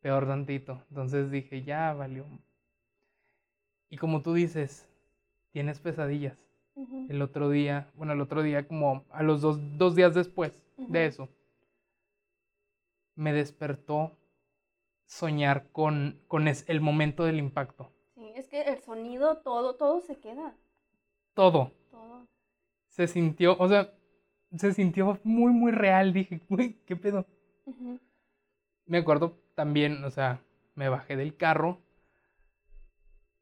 [0.00, 0.82] Peor tantito.
[0.90, 2.26] Entonces dije, ya valió.
[3.88, 4.88] Y como tú dices,
[5.52, 6.38] tienes pesadillas.
[7.08, 11.06] El otro día, bueno, el otro día, como a los dos, dos días después de
[11.06, 11.28] eso,
[13.14, 14.16] me despertó
[15.10, 17.92] soñar con, con el momento del impacto.
[18.14, 20.54] Sí, es que el sonido, todo, todo se queda.
[21.34, 21.72] Todo.
[21.90, 22.28] Todo.
[22.86, 23.92] Se sintió, o sea,
[24.56, 26.12] se sintió muy, muy real.
[26.12, 27.26] Dije, güey, ¿qué pedo?
[28.86, 30.40] Me acuerdo también, o sea,
[30.76, 31.78] me bajé del carro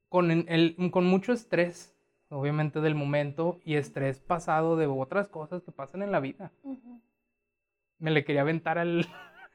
[0.09, 1.95] con, el, con mucho estrés,
[2.31, 6.51] obviamente del momento, y estrés pasado de otras cosas que pasan en la vida.
[7.99, 9.07] Me le quería aventar al,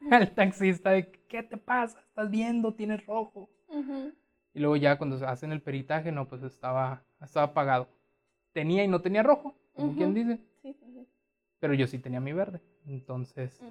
[0.11, 1.99] al, taxista de, ¿qué te pasa?
[1.99, 2.73] ¿Estás viendo?
[2.73, 3.49] Tienes rojo.
[4.53, 7.89] Y luego ya cuando se hacen el peritaje, no, pues estaba, estaba apagado.
[8.51, 10.39] Tenía y no tenía rojo, como quien dice.
[10.61, 11.07] Sí, sí
[11.63, 12.59] pero yo sí tenía mi verde.
[12.85, 13.63] Entonces,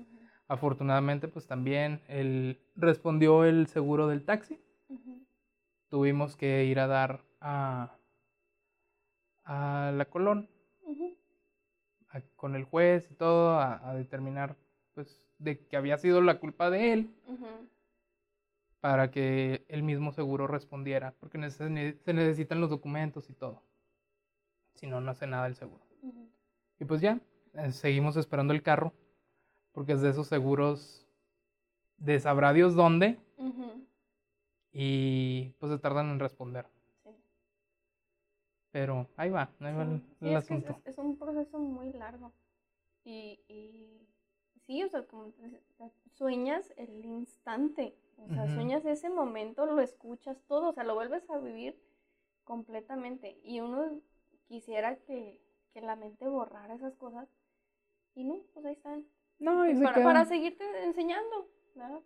[0.49, 4.59] afortunadamente, pues también él respondió el seguro del taxi.
[5.91, 7.99] Tuvimos que ir a dar a,
[9.45, 10.49] a la Colón
[12.35, 14.57] con el juez y todo a, determinar
[14.95, 17.11] pues de que había sido la culpa de él
[18.80, 23.62] para que el mismo seguro respondiera, porque se necesitan los documentos y todo.
[24.74, 25.84] Si no, no hace nada el seguro.
[26.80, 27.20] Y pues ya,
[27.55, 28.93] eh, seguimos esperando el carro,
[29.70, 31.07] porque es de esos seguros
[31.99, 33.20] de sabrá Dios dónde,
[34.72, 36.66] y pues se tardan en responder.
[37.05, 37.11] Sí.
[38.72, 40.80] Pero ahí va, ahí va el, asunto.
[40.84, 42.32] Es, un proceso muy largo.
[43.05, 44.09] Y, y
[44.73, 45.27] sí, o sea, como
[46.16, 51.29] sueñas el instante, o sea, sueñas ese momento, lo escuchas todo, o sea, lo vuelves
[51.29, 51.77] a vivir
[52.45, 53.39] completamente.
[53.43, 54.01] Y uno
[54.49, 55.41] quisiera que,
[55.75, 57.29] que la mente borrara esas cosas,
[58.14, 59.05] y no, pues ahí están.
[59.39, 62.03] No, y para, para seguirte enseñando, ¿no?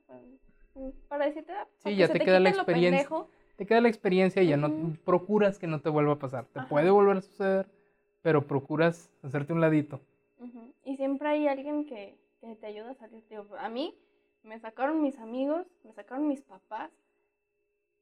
[1.08, 3.08] Para, decirte, ah, sí, ya te, queda la experiencia.
[3.56, 6.46] Te queda la experiencia y ya no procuras que no te vuelva a pasar.
[6.46, 7.66] Te puede volver a suceder,
[8.22, 10.00] pero procuras hacerte un ladito.
[10.84, 13.24] Y siempre hay alguien que, que te ayuda a salir.
[13.58, 13.94] a mí
[14.42, 16.90] me sacaron mis amigos, me sacaron mis papás,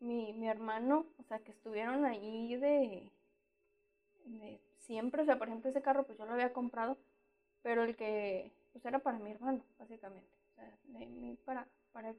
[0.00, 3.10] mi, mi hermano, o sea, que estuvieron ahí de,
[4.24, 5.22] de siempre.
[5.22, 6.98] O sea, por ejemplo, ese carro, pues yo lo había comprado
[7.64, 12.18] pero el que pues era para mi hermano, básicamente, o sea, de para, para él.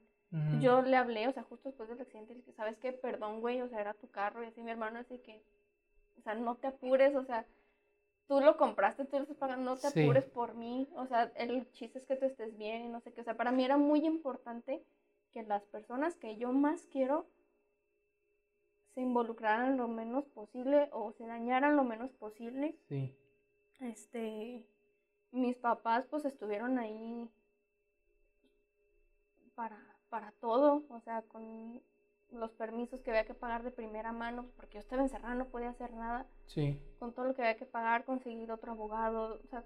[0.60, 2.92] Yo le hablé, o sea, justo después del accidente, le dije, ¿sabes qué?
[2.92, 5.40] Perdón, güey, o sea, era tu carro, y así mi hermano, así que,
[6.18, 7.46] o sea, no te apures, o sea,
[8.26, 11.70] tú lo compraste, tú lo estás pagando, no te apures por mí, o sea, el
[11.72, 13.76] chiste es que tú estés bien y no sé qué, o sea, para mí era
[13.76, 14.82] muy importante
[15.32, 17.26] que las personas que yo más quiero
[18.94, 22.78] se involucraran lo menos posible o se dañaran lo menos posible.
[22.88, 23.14] Sí.
[23.80, 24.66] Este,
[25.32, 27.28] mis papás pues estuvieron ahí
[29.54, 31.82] para, para todo, o sea, con
[32.32, 35.70] los permisos que había que pagar de primera mano, porque yo estaba encerrada, no podía
[35.70, 36.26] hacer nada.
[36.46, 36.78] Sí.
[36.98, 39.64] Con todo lo que había que pagar, conseguir otro abogado, o sea,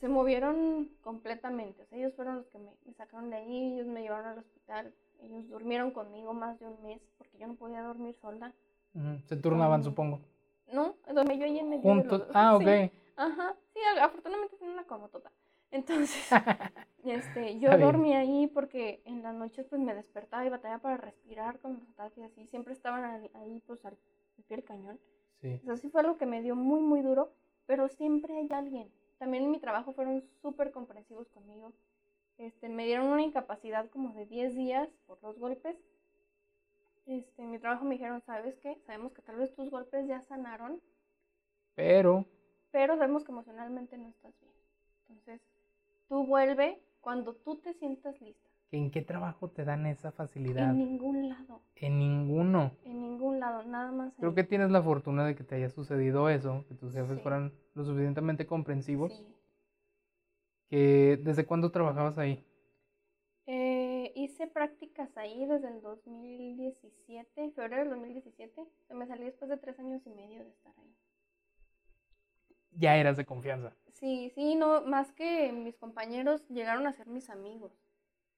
[0.00, 1.82] se movieron completamente.
[1.82, 4.92] O sea, ellos fueron los que me, sacaron de ahí, ellos me llevaron al hospital,
[5.20, 8.52] ellos durmieron conmigo más de un mes, porque yo no podía dormir sola.
[9.26, 10.20] Se turnaban, supongo.
[10.72, 12.26] No, dormí yo ahí en medio Juntos.
[12.34, 12.90] ah, ok.
[13.16, 15.30] Ajá, sí, afortunadamente tiene una comotota.
[15.70, 16.28] Entonces,
[17.04, 21.58] este, yo dormí ahí porque en las noches pues me despertaba y batallaba para respirar
[21.60, 22.46] con los ataques así.
[22.46, 23.96] Siempre estaban ahí, pues al,
[24.46, 24.98] pie del cañón.
[25.40, 25.60] Sí.
[25.62, 27.32] Eso sí fue algo que me dio muy, muy duro,
[27.66, 28.90] pero siempre hay alguien.
[29.18, 31.72] También en mi trabajo fueron súper comprensivos conmigo.
[32.38, 35.76] Este, me dieron una incapacidad como de 10 días por los golpes.
[37.06, 38.76] Este, en mi trabajo me dijeron, ¿sabes qué?
[38.86, 40.80] Sabemos que tal vez tus golpes ya sanaron.
[41.74, 42.26] Pero
[42.76, 44.52] pero sabemos que emocionalmente no estás bien.
[45.08, 45.40] Entonces,
[46.08, 48.48] tú vuelve cuando tú te sientas lista.
[48.72, 50.70] ¿En qué trabajo te dan esa facilidad?
[50.70, 51.62] En ningún lado.
[51.76, 52.72] En ninguno.
[52.84, 54.12] En ningún lado, nada más.
[54.18, 57.52] Creo que tienes la fortuna de que te haya sucedido eso, que tus jefes fueran
[57.74, 59.12] lo suficientemente comprensivos.
[59.12, 59.26] Sí.
[60.68, 62.44] Que, ¿Desde cuándo trabajabas ahí?
[63.46, 68.64] Eh, hice prácticas ahí desde el 2017, febrero del 2017.
[68.90, 70.96] Me salí después de tres años y medio de estar ahí
[72.78, 73.72] ya eras de confianza.
[73.92, 77.72] Sí, sí, no, más que mis compañeros llegaron a ser mis amigos.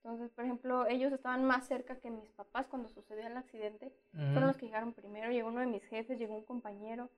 [0.02, 3.92] Entonces, por ejemplo, ellos estaban más cerca que mis papás cuando sucedió el accidente.
[4.12, 5.30] Fueron los que llegaron primero.
[5.30, 7.10] Llegó uno de mis jefes, llegó un compañero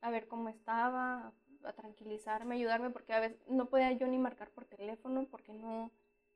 [0.00, 1.32] a ver cómo estaba,
[1.64, 5.90] a tranquilizarme, ayudarme, porque a veces no podía yo ni marcar por teléfono porque no,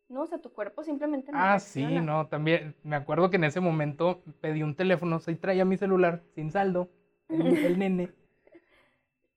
[0.08, 1.38] no, o sea, tu cuerpo simplemente no.
[1.40, 5.32] Ah, sí, no, también me acuerdo que en ese momento pedí un teléfono, o sea,
[5.32, 6.90] y traía mi celular sin saldo,
[7.28, 7.38] el,
[7.78, 8.10] nene.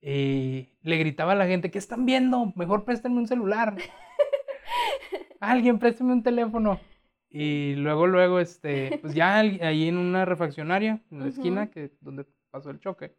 [0.08, 2.54] Y le gritaba a la gente, ¿qué están viendo?
[2.56, 3.76] Mejor préstenme un celular.
[5.40, 6.80] Alguien, présteme un teléfono.
[7.28, 12.28] Y luego, luego, este, pues ya ahí en una refaccionaria, en la esquina, que donde
[12.52, 13.16] pasó el choque,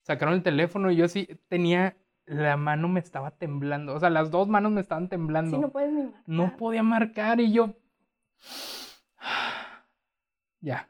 [0.00, 1.94] sacaron el teléfono y yo sí tenía,
[2.24, 5.58] la mano me estaba temblando, o sea, las dos manos me estaban temblando.
[5.58, 6.22] Sí, no puedes ni marcar.
[6.26, 7.74] No podía marcar y yo...
[10.60, 10.88] ya.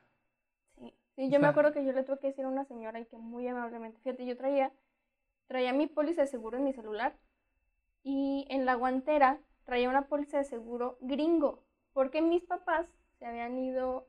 [0.78, 3.07] Sí, sí yo me acuerdo que yo le tuve que decir a una señora y
[3.07, 4.72] que muy amablemente, fíjate, yo traía,
[5.47, 7.18] traía mi póliza de seguro en mi celular
[8.03, 12.86] y en la guantera traía una póliza de seguro gringo porque mis papás
[13.18, 14.09] se habían ido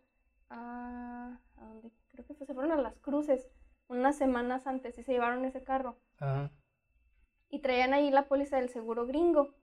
[0.50, 3.48] a, a donde creo que se fueron a las cruces
[3.88, 5.98] unas semanas antes y se llevaron ese carro.
[7.50, 9.54] Y traían ahí la póliza del seguro gringo.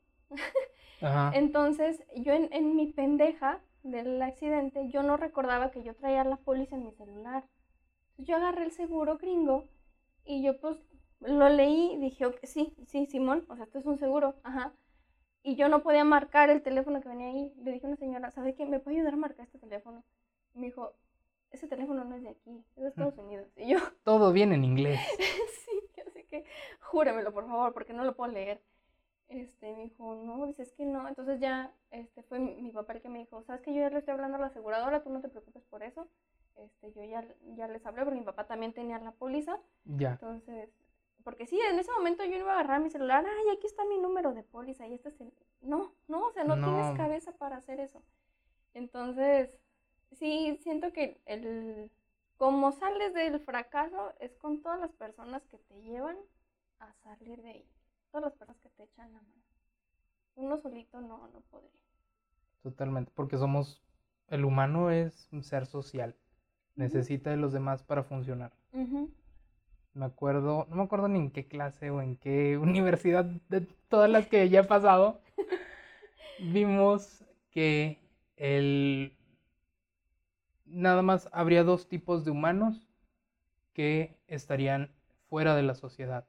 [1.32, 6.36] Entonces, yo en, en, mi pendeja del accidente, yo no recordaba que yo traía la
[6.36, 7.44] póliza en mi celular.
[8.18, 9.68] yo agarré el seguro gringo
[10.24, 10.78] y yo pues
[11.26, 14.72] lo leí dije, sí, sí, Simón, o sea, esto es un seguro, ajá
[15.42, 17.52] y yo no podía marcar el teléfono que venía ahí.
[17.62, 18.64] Le dije a una señora, ¿sabe qué?
[18.64, 20.04] ¿Me puede ayudar a marcar este teléfono?
[20.54, 20.94] Y me dijo,
[21.50, 23.48] ese teléfono no es de aquí, es de Estados Unidos.
[23.56, 23.78] Y yo...
[24.04, 25.00] Todo viene en inglés.
[25.64, 26.44] sí, así que
[26.80, 28.62] júremelo, por favor, porque no lo puedo leer.
[29.28, 31.08] Este, me dijo, no, dices que no.
[31.08, 33.98] Entonces ya este, fue mi, papá el que me dijo, ¿sabes que yo ya le
[33.98, 35.02] estoy hablando a la aseguradora?
[35.02, 36.06] Tú no te preocupes por eso.
[36.56, 39.58] Este, yo ya, ya les hablé porque mi papá también tenía la póliza.
[39.84, 40.12] Ya.
[40.12, 40.70] Entonces,
[41.22, 43.98] porque sí, en ese momento yo iba a agarrar mi celular, ay, aquí está mi
[43.98, 45.32] número de póliza y este es el...
[45.60, 48.02] No, no, o sea, no, tienes cabeza para hacer eso.
[48.74, 49.50] Entonces,
[50.12, 51.90] sí, siento que el...
[52.36, 56.16] Como sales del fracaso es con todas las personas que te llevan
[56.80, 57.68] a salir de ahí.
[58.10, 59.42] Todas las personas que te echan la mano.
[60.34, 61.80] Uno solito no, no podría.
[62.62, 63.82] Totalmente, porque somos...
[64.28, 66.16] El humano es un ser social.
[66.74, 68.52] Necesita de los demás para funcionar
[69.94, 74.10] me acuerdo, no me acuerdo ni en qué clase o en qué universidad de todas
[74.10, 75.20] las que ya he pasado,
[76.38, 77.98] vimos que
[78.36, 79.16] el
[80.64, 82.88] nada más habría dos tipos de humanos
[83.74, 84.90] que estarían
[85.28, 86.26] fuera de la sociedad.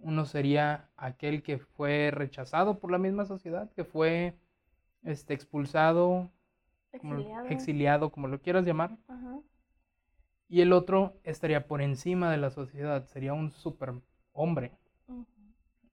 [0.00, 4.36] Uno sería aquel que fue rechazado por la misma sociedad, que fue
[5.04, 6.28] este, expulsado,
[7.48, 8.96] exiliado, como, lo quieras llamar
[10.48, 13.94] y el otro estaría por encima de la sociedad, sería un super
[14.32, 14.72] hombre.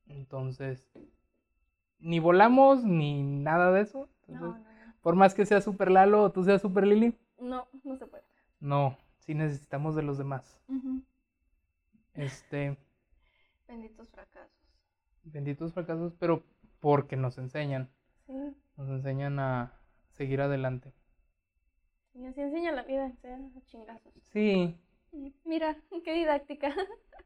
[0.07, 0.91] Entonces,
[1.99, 4.09] ni volamos ni nada de eso.
[5.01, 7.17] Por más que sea super Lalo o tú seas super Lili.
[7.39, 8.23] No, no se puede.
[8.59, 10.59] No, sí necesitamos de los demás.
[12.13, 12.77] Este.
[13.67, 14.51] Benditos fracasos.
[15.23, 16.43] Benditos fracasos, pero
[16.79, 17.89] porque nos enseñan.
[18.27, 18.33] Sí.
[18.77, 19.73] Nos enseñan a
[20.09, 20.93] seguir adelante.
[22.13, 24.13] Y así enseña la vida, a chingazos.
[24.33, 24.77] Sí.
[25.45, 26.73] Mira, qué didáctica.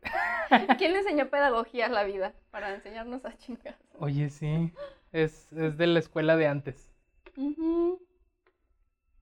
[0.78, 3.88] ¿Quién le enseñó pedagogía a la vida para enseñarnos a chingazos?
[4.00, 4.72] Oye, sí.
[5.12, 6.92] Es, es de la escuela de antes.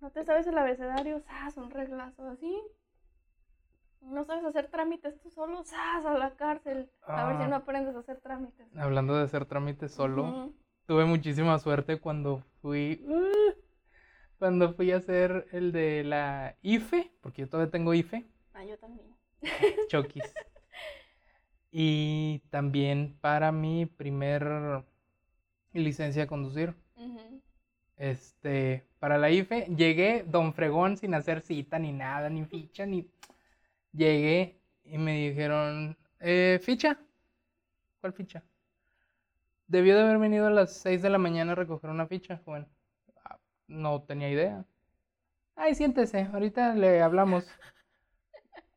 [0.03, 1.21] ¿No te sabes el abecedario?
[1.21, 1.57] ¡Sas!
[1.57, 2.61] Un reglazo así.
[4.01, 5.63] ¿No sabes hacer trámites tú solo?
[5.63, 6.05] ¡Sas!
[6.05, 6.89] A la cárcel.
[7.07, 7.59] A ver si no ah.
[7.59, 8.67] aprendes a hacer trámites.
[8.75, 10.51] Hablando de hacer trámites solo,
[10.85, 13.01] tuve muchísima suerte cuando fui.
[13.07, 13.53] Uh,
[14.43, 18.25] cuando fui a hacer el de la IFE, porque yo todavía tengo IFE.
[18.53, 19.07] Ah, yo también.
[19.87, 20.21] Chokis.
[21.71, 24.83] y también para mi primer
[25.71, 26.75] licencia de conducir.
[27.95, 33.07] Este, para la IFE, llegué don Fregón sin hacer cita ni nada, ni ficha, ni...
[33.93, 36.99] Llegué y me dijeron, eh, ¿ficha?
[38.01, 38.43] ¿Cuál ficha?
[39.67, 42.67] Debió de haber venido a las 6 de la mañana a recoger una ficha, joven.
[43.67, 44.65] No tenía idea.
[45.55, 47.47] Ay, siéntese, ahorita le hablamos.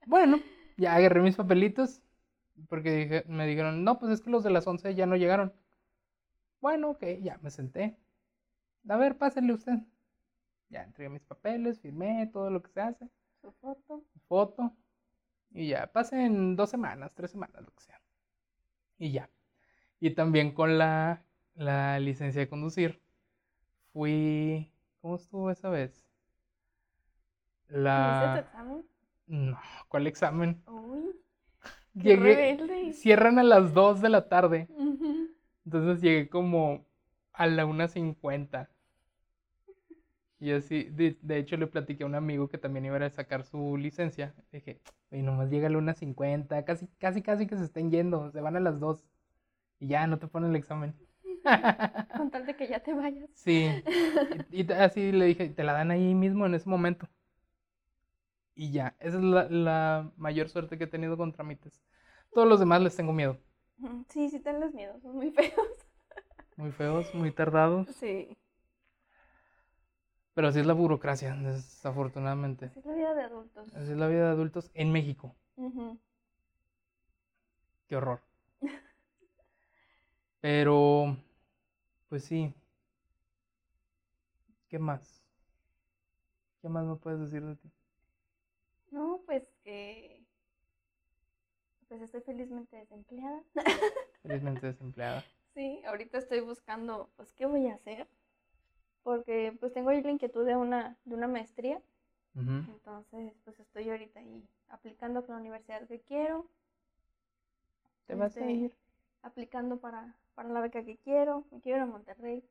[0.07, 0.41] bueno,
[0.76, 2.03] ya agarré mis papelitos.
[2.68, 5.53] Porque me dijeron, no, pues es que los de las 11 ya no llegaron.
[6.61, 7.97] Bueno, ok, ya me senté.
[8.89, 9.78] A ver, pásenle usted.
[10.70, 13.09] Ya entregué mis papeles, firmé todo lo que se hace.
[13.41, 14.05] Su foto.
[14.28, 14.72] foto.
[15.51, 18.01] Y ya, pasen dos semanas, tres semanas, lo que sea.
[18.99, 19.30] Y ya.
[20.01, 21.24] Y también con la,
[21.55, 23.01] la licencia de conducir,
[23.93, 24.70] fui
[25.07, 26.04] ¿Cómo estuvo esa vez?
[27.68, 28.32] La...
[28.34, 28.84] tu examen?
[29.28, 30.61] No, ¿cuál examen?
[30.66, 31.14] Uy,
[31.94, 34.66] llegué, cierran a las 2 de la tarde.
[35.64, 36.86] Entonces llegué como
[37.32, 38.68] a la 1.50.
[40.40, 43.76] Y así, de, hecho le platiqué a un amigo que también iba a sacar su
[43.76, 44.34] licencia.
[44.50, 44.80] dije,
[45.12, 48.57] Y nomás llega a la 1.50, casi, casi, casi que se estén yendo, se van
[48.57, 49.07] a las 2
[49.78, 50.96] y ya no te ponen el examen.
[52.16, 53.28] Con tal de que ya te vayas.
[53.34, 53.70] Sí,
[54.51, 57.09] y, así le dije, te la dan ahí mismo en ese momento.
[58.55, 61.82] Y ya, esa es la, la mayor suerte que he tenido con trámites.
[62.32, 63.38] Todos los demás les tengo miedo.
[64.09, 65.86] Sí, sí tenles miedo, son muy feos.
[66.57, 67.86] Muy feos, muy tardados.
[67.88, 68.36] Sí.
[70.32, 72.66] Pero así es la burocracia, desafortunadamente.
[72.66, 73.74] Así es la vida de adultos.
[73.74, 75.34] Así es la vida de adultos en México.
[77.86, 78.20] Qué horror.
[80.40, 81.16] Pero,
[82.09, 82.54] pues sí.
[84.68, 85.22] ¿Qué más?
[86.61, 87.70] ¿Qué más me puedes decir de ti?
[88.90, 90.24] No, pues que...
[91.88, 93.42] Pues estoy felizmente desempleada.
[94.22, 95.24] Felizmente desempleada.
[95.54, 98.09] Sí, ahorita estoy buscando, pues, ¿qué voy a hacer?
[99.02, 101.80] Porque, pues, tengo ahí la inquietud de una, de una maestría.
[102.34, 106.50] Entonces, pues, estoy ahorita ahí aplicando con la universidad que quiero.
[108.07, 108.76] ¿Te vas a este, ir?
[109.22, 111.45] Aplicando para, para la beca que quiero.
[111.51, 112.45] Me quiero ir a Monterrey.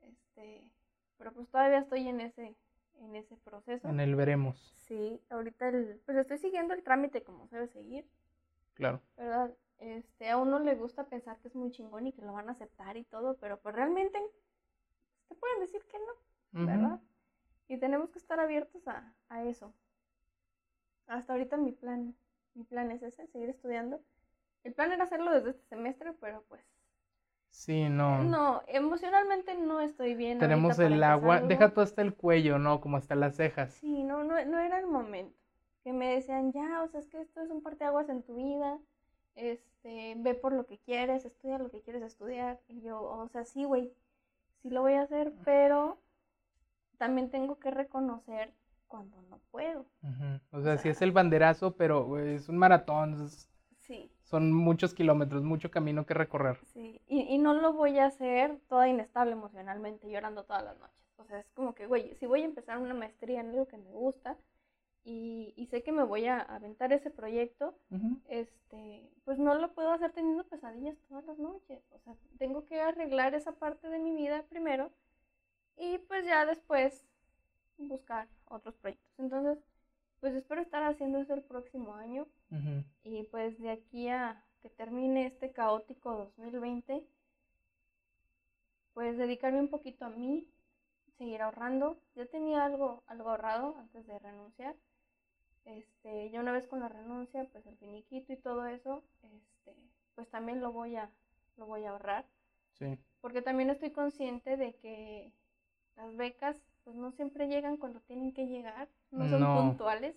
[0.00, 0.68] Este,
[1.16, 2.56] pero pues todavía estoy en ese,
[2.98, 3.88] en ese proceso.
[3.88, 4.74] En el veremos.
[4.74, 8.04] Sí, ahorita el, pues estoy siguiendo el trámite como se debe seguir.
[8.74, 9.00] Claro.
[9.16, 9.54] ¿Verdad?
[9.78, 12.52] este, a uno le gusta pensar que es muy chingón y que lo van a
[12.52, 14.18] aceptar y todo, pero pues realmente
[15.28, 17.00] te pueden decir que no, ¿verdad?
[17.68, 19.74] Y tenemos que estar abiertos a, a, eso.
[21.06, 22.14] Hasta ahorita mi plan,
[22.54, 24.00] mi plan es ese, seguir estudiando.
[24.62, 26.62] El plan era hacerlo desde este semestre, pero pues...
[27.54, 28.24] Sí, no.
[28.24, 30.38] No, emocionalmente no estoy bien.
[30.38, 32.80] Tenemos el agua, deja todo hasta el cuello, ¿no?
[32.80, 33.72] Como hasta las cejas.
[33.74, 35.38] Sí, no, no, no era el momento.
[35.84, 38.78] Que me decían, ya, o sea, es que esto es un parteaguas en tu vida
[39.36, 42.60] este, ve por lo que quieres, estudia lo que quieres estudiar.
[42.68, 43.92] Y yo, o sea, sí, güey,
[44.62, 45.98] sí lo voy a hacer, pero
[46.98, 48.52] también tengo que reconocer
[48.88, 49.86] cuando no puedo.
[50.52, 53.28] o, sea, sí es el banderazo, pero es un maratón.
[53.28, 53.48] sí.
[54.24, 56.58] Son muchos kilómetros, mucho camino que recorrer.
[56.72, 60.96] Sí, y, y no lo voy a hacer toda inestable emocionalmente, llorando todas las noches.
[61.18, 63.78] O sea, es como que, güey, si voy a empezar una maestría en algo que
[63.78, 64.36] me gusta,
[65.04, 67.74] y, sé que me voy a aventar ese proyecto,
[68.28, 71.82] este, pues no lo puedo hacer teniendo pesadillas todas las noches.
[71.90, 74.90] O sea, tengo que arreglar esa parte de mi vida primero
[75.76, 77.04] y pues ya después
[77.76, 79.12] buscar otros proyectos.
[79.18, 79.62] Entonces,
[80.24, 82.26] pues espero estar haciendo eso el próximo año
[83.02, 87.06] y pues de aquí a que termine este caótico 2020,
[88.94, 90.48] pues dedicarme un poquito a mí,
[91.18, 92.00] seguir ahorrando.
[92.14, 94.74] Ya tenía algo, algo ahorrado antes de renunciar
[95.66, 99.76] este, ya una vez con la renuncia, pues el finiquito y todo eso, este,
[100.14, 101.10] pues también lo voy a,
[101.58, 102.24] lo voy a ahorrar.
[102.78, 102.98] Sí.
[103.20, 105.34] Porque también estoy consciente de que
[105.96, 110.16] las becas, pues no siempre llegan cuando tienen que llegar, no son puntuales.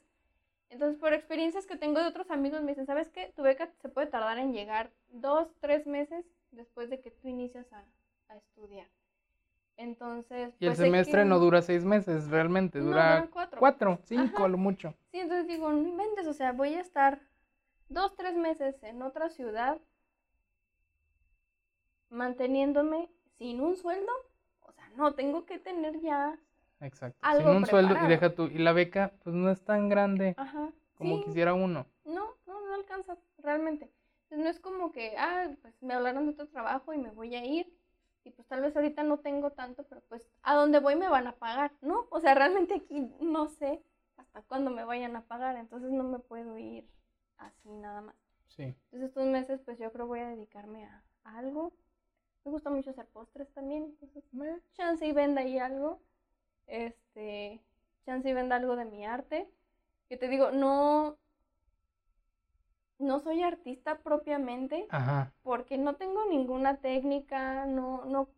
[0.69, 3.31] Entonces, por experiencias que tengo de otros amigos, me dicen, ¿sabes qué?
[3.35, 7.71] Tu beca se puede tardar en llegar dos, tres meses después de que tú inicias
[7.71, 7.85] a,
[8.27, 8.87] a estudiar.
[9.77, 10.53] Entonces.
[10.59, 13.59] Y el pues, semestre no dura seis meses, realmente, dura cuatro.
[13.59, 14.93] cuatro, cinco a lo mucho.
[15.11, 17.21] Sí, entonces digo, no inventes, o sea, voy a estar
[17.87, 19.79] dos, tres meses en otra ciudad
[22.09, 24.11] manteniéndome sin un sueldo.
[24.61, 26.37] O sea, no, tengo que tener ya.
[26.79, 27.19] Exacto.
[27.37, 28.45] sin un sueldo y deja tú.
[28.45, 30.35] Y la beca, pues no es tan grande
[30.95, 31.85] como quisiera uno.
[32.05, 33.91] No, no, no alcanza, realmente.
[34.23, 37.35] Entonces no es como que, ah, pues me hablaron de otro trabajo y me voy
[37.35, 37.73] a ir
[38.27, 41.27] y pues tal vez ahorita no tengo tanto, pero pues a donde voy me van
[41.27, 42.07] a pagar, ¿no?
[42.09, 43.81] O sea, realmente aquí no sé
[44.17, 46.85] hasta cuándo me vayan a pagar, entonces no me puedo ir
[47.37, 48.15] así nada más.
[48.49, 48.63] Sí.
[48.63, 51.73] Entonces estos meses pues yo creo voy a dedicarme a, algo.
[52.43, 54.23] Me gusta mucho hacer postres también, entonces
[54.73, 56.01] chance y venda ahí algo.
[56.67, 57.61] Este,
[58.05, 59.49] chance y venda algo de mi arte.
[60.09, 61.17] Que te digo, no,
[62.99, 64.87] no soy artista propiamente,
[65.43, 68.29] porque no tengo ninguna técnica, no, no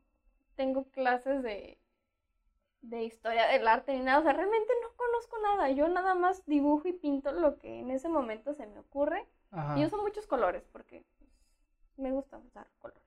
[0.55, 1.77] tengo clases de,
[2.81, 6.45] de historia del arte ni nada, o sea, realmente no conozco nada, yo nada más
[6.45, 9.27] dibujo y pinto lo que en ese momento se me ocurre,
[9.77, 11.03] y uso muchos colores, porque
[11.97, 13.03] me gusta usar colores,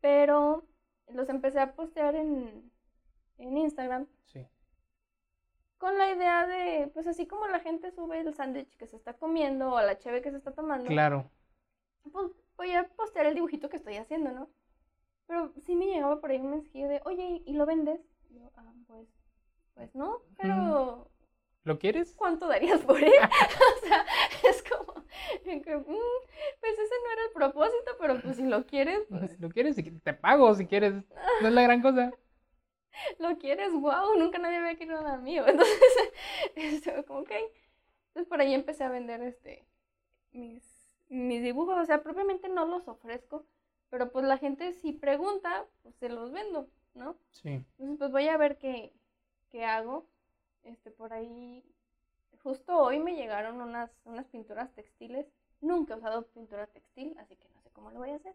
[0.00, 0.64] pero
[1.08, 2.70] los empecé a postear en,
[3.38, 4.06] en Instagram.
[4.26, 4.46] Sí
[5.78, 9.14] con la idea de, pues así como la gente sube el sándwich que se está
[9.14, 10.86] comiendo o la cheve que se está tomando.
[10.86, 11.30] Claro.
[12.12, 14.50] Pues voy a postear el dibujito que estoy haciendo, ¿no?
[15.26, 18.00] Pero sí me llegaba por ahí un mensajillo de, oye, ¿y lo vendes?
[18.30, 19.08] Y yo, ah, pues,
[19.74, 21.08] pues no, pero...
[21.64, 22.14] ¿Lo quieres?
[22.14, 23.12] ¿Cuánto darías por él?
[23.82, 24.06] o sea,
[24.48, 25.62] es como, mm,
[26.60, 29.38] pues ese no era el propósito, pero pues si lo quieres, pues...
[29.38, 30.94] Lo quieres, te pago si quieres,
[31.42, 32.12] no es la gran cosa.
[33.18, 35.44] lo quieres, wow, nunca nadie había querido nada mío.
[35.46, 35.80] Entonces,
[36.54, 37.30] este, como, ok.
[37.30, 37.52] Entonces
[38.08, 39.66] Entonces por ahí empecé a vender este
[40.32, 40.62] mis,
[41.08, 43.46] mis dibujos, o sea, propiamente no los ofrezco,
[43.90, 47.16] pero pues la gente si pregunta, pues se los vendo, ¿no?
[47.30, 47.48] Sí.
[47.78, 48.92] Entonces pues voy a ver qué,
[49.50, 50.06] qué hago.
[50.64, 51.64] Este, por ahí,
[52.42, 55.26] justo hoy me llegaron unas, unas pinturas textiles.
[55.60, 58.34] Nunca he usado pintura textil, así que no sé cómo lo voy a hacer.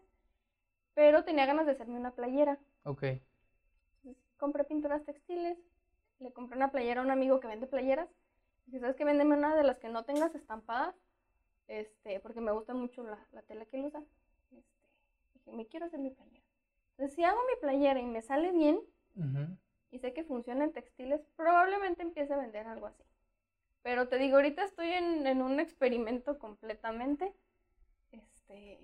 [0.94, 2.58] Pero tenía ganas de hacerme una playera.
[2.84, 3.04] Ok.
[4.36, 5.58] Compré pinturas textiles,
[6.18, 8.08] le compré una playera a un amigo que vende playeras.
[8.66, 9.04] Dije, ¿sabes qué?
[9.04, 10.94] Véndeme una de las que no tengas estampadas,
[11.68, 14.02] este, porque me gusta mucho la, la tela que él usa.
[14.52, 14.88] Este,
[15.34, 16.44] dije, me quiero hacer mi playera.
[16.92, 18.80] Entonces, si hago mi playera y me sale bien,
[19.90, 23.04] y sé que funciona en textiles, probablemente empiece a vender algo así.
[23.82, 27.32] Pero te digo, ahorita estoy en, en un experimento completamente.
[28.10, 28.80] Este,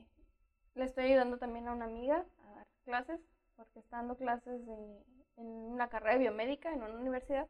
[0.75, 3.21] le estoy ayudando también a una amiga a dar clases,
[3.57, 5.05] porque está dando clases de,
[5.41, 7.49] en una carrera de biomédica en una universidad.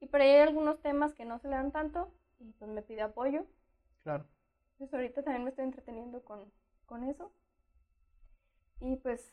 [0.00, 2.82] Y por ahí hay algunos temas que no se le dan tanto y pues me
[2.82, 3.46] pide apoyo.
[4.02, 4.26] Claro.
[4.72, 6.52] Entonces ahorita también me estoy entreteniendo con,
[6.84, 7.32] con eso.
[8.80, 9.32] Y pues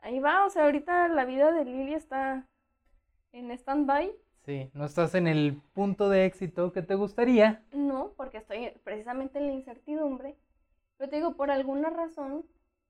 [0.00, 2.46] ahí va, o sea, ahorita la vida de Lili está
[3.32, 4.14] en stand-by.
[4.44, 7.64] Sí, no estás en el punto de éxito que te gustaría.
[7.72, 10.36] No, porque estoy precisamente en la incertidumbre.
[10.96, 12.44] Pero te digo, por alguna razón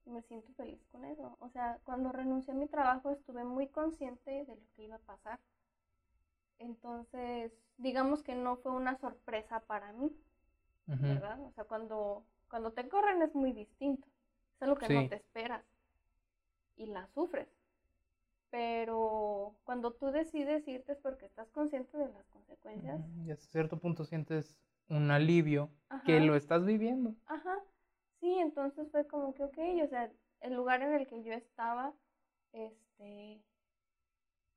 [0.08, 1.36] me siento feliz con eso.
[1.40, 5.00] O sea, cuando renuncié a mi trabajo estuve muy consciente de lo que iba a
[5.00, 5.38] pasar.
[6.58, 10.10] Entonces, digamos que no fue una sorpresa para mí,
[10.86, 11.40] ¿verdad?
[11.42, 14.06] O sea, cuando, cuando te corren es muy distinto.
[14.56, 15.64] Es algo que no te esperas
[16.76, 17.48] y la sufres.
[18.50, 23.00] Pero cuando tú decides irte es porque estás consciente de las consecuencias.
[23.24, 25.70] Y a cierto punto sientes un alivio
[26.06, 27.14] que lo estás viviendo.
[27.26, 27.58] Ajá.
[28.20, 30.10] Sí, entonces fue como que, ok, o sea,
[30.40, 31.94] el lugar en el que yo estaba,
[32.52, 33.42] este,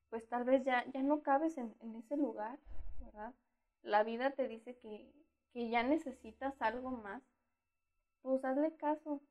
[0.09, 2.59] pues tal vez ya, ya no cabes en, en ese lugar,
[2.99, 3.33] ¿verdad?
[3.83, 5.11] La vida te dice que,
[5.53, 7.23] que ya necesitas algo más,
[8.21, 9.21] pues hazle caso.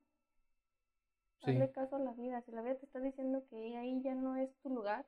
[1.43, 2.43] Hazle caso a la vida.
[2.43, 5.07] Si la vida te está diciendo que ahí ya no es tu lugar,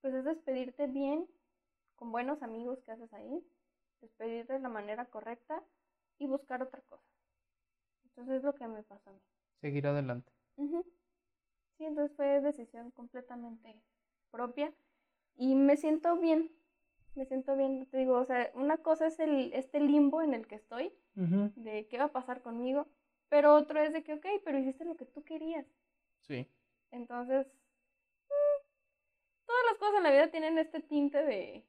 [0.00, 1.26] pues es despedirte bien,
[1.96, 3.44] con buenos amigos que haces ahí,
[4.00, 5.62] despedirte de la manera correcta
[6.18, 7.09] y buscar otra cosa.
[8.10, 9.20] Entonces es lo que me pasó a mí.
[9.60, 10.32] Seguir adelante.
[11.76, 13.80] Sí, entonces fue decisión completamente
[14.30, 14.72] propia
[15.36, 16.52] y me siento bien,
[17.14, 20.46] me siento bien, te digo, o sea, una cosa es el, este limbo en el
[20.46, 22.86] que estoy, de qué va a pasar conmigo,
[23.30, 25.66] pero otro es de que, ok, pero hiciste lo que tú querías.
[26.20, 26.46] Sí.
[26.90, 27.46] Entonces,
[28.28, 31.64] mm, todas las cosas en la vida tienen este tinte de,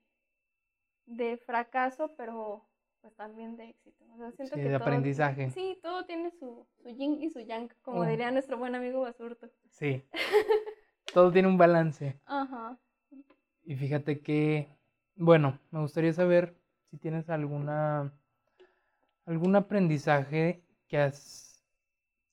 [1.06, 2.66] de fracaso, pero
[3.02, 4.06] pues también de éxito.
[4.54, 5.50] sí, de aprendizaje.
[5.52, 9.50] sí, todo tiene su, su yin y su yang, como diría nuestro buen amigo Basurto.
[9.70, 10.04] Sí.
[11.14, 12.20] todo tiene un balance.
[12.26, 12.80] Ajá.
[13.64, 14.70] Y fíjate que,
[15.16, 16.56] bueno, me gustaría saber
[16.90, 18.14] si tienes alguna
[19.26, 21.64] algún aprendizaje que has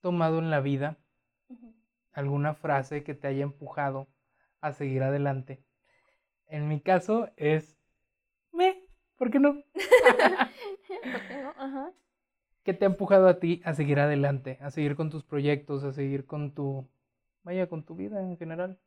[0.00, 0.98] tomado en la vida,
[2.12, 4.08] alguna frase que te haya empujado
[4.60, 5.62] a seguir adelante.
[6.46, 7.76] En mi caso es
[8.52, 8.82] me,
[9.16, 9.62] ¿por qué no?
[11.02, 11.54] ¿Por qué no?
[11.56, 11.92] Ajá.
[12.62, 15.92] ¿Qué te ha empujado a ti a seguir adelante, a seguir con tus proyectos, a
[15.92, 16.86] seguir con tu,
[17.42, 18.78] vaya, con tu vida en general?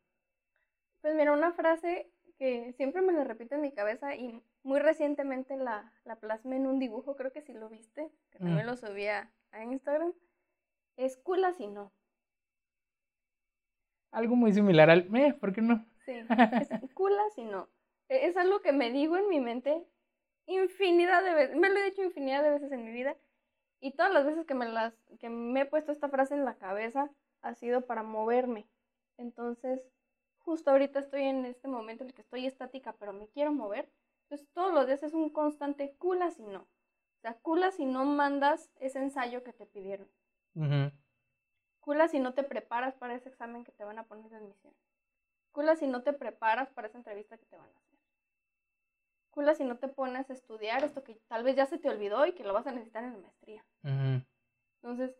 [1.00, 2.08] Pues mira, una frase
[2.38, 6.66] que siempre me la repito en mi cabeza y muy recientemente la, la plasmé en
[6.66, 8.70] un dibujo, creo que si lo viste, que también mm.
[8.70, 9.30] lo subí a,
[9.64, 10.12] Instagram,
[10.96, 11.92] es cula si no.
[14.10, 15.84] Algo muy similar al me, ¿por qué no?
[16.06, 16.12] Sí,
[16.82, 17.68] es cula si no.
[18.08, 19.84] E, es algo que me digo en mi mente
[20.46, 23.16] infinidad de veces, me lo he dicho infinidad de veces en mi vida
[23.80, 26.56] y todas las veces que me, las, que me he puesto esta frase en la
[26.56, 27.10] cabeza
[27.42, 28.68] ha sido para moverme.
[29.18, 29.80] Entonces,
[30.38, 33.90] justo ahorita estoy en este momento en el que estoy estática, pero me quiero mover.
[34.24, 36.60] Entonces, todos los días es un constante cula si no.
[36.60, 40.08] O sea, cula si no mandas ese ensayo que te pidieron.
[41.80, 44.74] Cula si no te preparas para ese examen que te van a poner de admisión.
[45.52, 47.91] Cula si no te preparas para esa entrevista que te van a hacer.
[49.32, 52.26] Cula si no te pones a estudiar esto que tal vez ya se te olvidó
[52.26, 53.64] y que lo vas a necesitar en la maestría.
[53.82, 55.16] Entonces,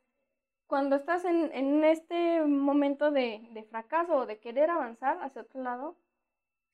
[0.67, 5.97] cuando estás en, este momento de, fracaso o de querer avanzar hacia otro lado,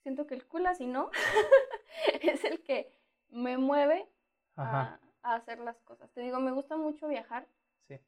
[0.03, 1.11] siento que el cula si no
[2.23, 2.93] es el que
[3.29, 4.09] me mueve
[4.57, 6.11] a, hacer las cosas.
[6.11, 7.47] Te digo, me gusta mucho viajar.
[7.87, 8.01] Sí.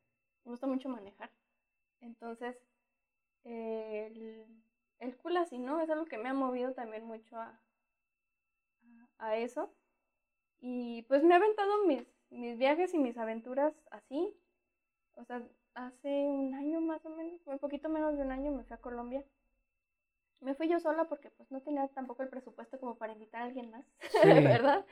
[0.45, 1.31] Me gusta mucho manejar.
[2.01, 2.59] Entonces,
[3.45, 4.45] el,
[4.99, 7.61] el cula si no es algo que me ha movido también mucho a,
[9.21, 9.73] a eso.
[10.61, 14.37] Y pues me he aventado mis, mis viajes y mis aventuras así.
[15.15, 15.43] O sea,
[15.75, 18.81] hace un año más o menos, un poquito menos de un año me fui a
[18.81, 19.25] Colombia.
[20.41, 23.45] Me fui yo sola porque pues no tenía tampoco el presupuesto como para invitar a
[23.45, 23.85] alguien más,
[24.25, 24.87] ¿verdad?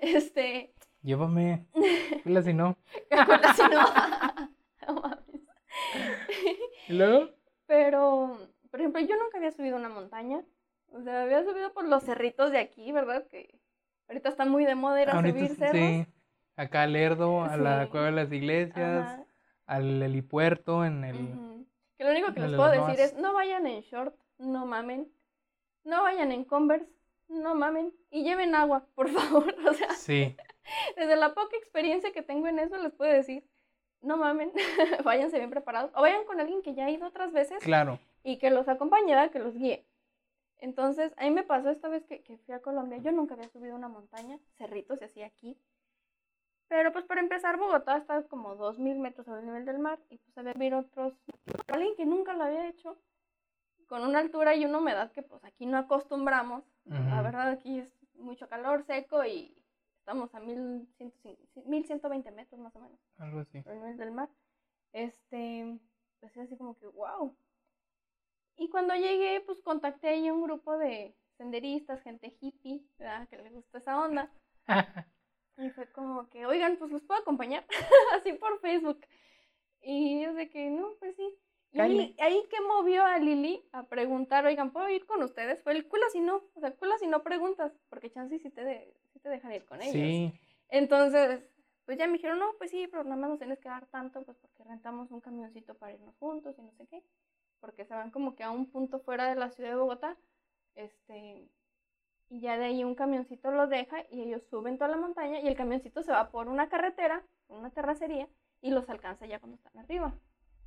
[0.00, 0.72] Este,
[1.02, 1.66] Llévame.
[2.22, 2.76] Culas si no.
[3.10, 3.84] Si no.
[6.88, 7.30] ¿Y luego?
[7.66, 8.38] Pero,
[8.70, 10.44] por ejemplo, yo nunca había subido una montaña.
[10.92, 13.26] O sea, había subido por los cerritos de aquí, ¿verdad?
[13.28, 13.58] Que
[14.12, 15.72] ahorita está muy de moda ir a subir cerros.
[15.72, 16.06] Sí.
[16.56, 19.18] Acá al Lerdo, a la Cueva de las Iglesias,
[19.66, 21.66] al helipuerto, en el...
[21.96, 25.08] Que lo único que les puedo decir es, no vayan en short, no mamen.
[25.84, 26.92] No vayan en Converse,
[27.28, 27.92] no mamen.
[28.10, 29.54] Y lleven agua, por favor.
[29.66, 30.36] O sea, sí.
[30.96, 33.44] desde la poca experiencia que tengo en eso, les puedo decir,
[34.02, 34.52] no mamen,
[35.04, 35.90] váyanse bien preparados.
[35.94, 37.58] O vayan con alguien que ya ha ido otras veces.
[37.62, 37.98] Claro.
[38.24, 39.86] Y que los acompañe, que los guíe.
[40.62, 42.98] Entonces, a mí me pasó esta vez que, que, fui a Colombia.
[42.98, 45.58] Yo nunca había subido una montaña, cerritos y así aquí.
[46.68, 49.98] Pero pues para empezar, Bogotá está como 2.000 metros sobre el nivel del mar.
[50.08, 51.14] Y pues había ver otros,
[51.66, 52.96] alguien que nunca lo había hecho,
[53.88, 56.62] con una altura y una humedad que pues aquí no acostumbramos.
[56.84, 59.60] La verdad, aquí es mucho calor, seco y
[59.98, 63.00] estamos a 1120 metros más o menos.
[63.18, 63.60] Algo así.
[63.64, 64.28] Sobre el nivel del mar.
[64.92, 65.76] Este,
[66.20, 67.36] pues así como que, wow.
[68.56, 73.28] Y cuando llegué, pues contacté ahí un grupo de senderistas, gente hippie, ¿verdad?
[73.28, 74.32] Que le gusta esa onda.
[75.58, 77.66] y fue como que, oigan, pues los puedo acompañar,
[78.14, 79.00] así por Facebook.
[79.80, 81.38] Y yo sé que, no, pues sí.
[81.74, 85.62] Y ahí, que movió a Lili a preguntar, oigan, ¿puedo ir con ustedes?
[85.62, 88.94] Fue el culo si no, o sea, culo si no preguntas, porque chance si te,
[89.22, 89.94] te dejan ir con ellos.
[89.94, 90.32] Sí.
[90.68, 91.42] Entonces,
[91.86, 94.22] pues ya me dijeron, no, pues sí, pero nada más nos tienes que dar tanto,
[94.22, 97.02] pues porque rentamos un camioncito para irnos juntos y no sé qué
[97.62, 100.18] porque se van como que a un punto fuera de la ciudad de Bogotá,
[100.74, 101.48] este,
[102.28, 105.46] y ya de ahí un camioncito los deja y ellos suben toda la montaña y
[105.46, 108.28] el camioncito se va por una carretera, una terracería,
[108.60, 110.12] y los alcanza ya cuando están arriba.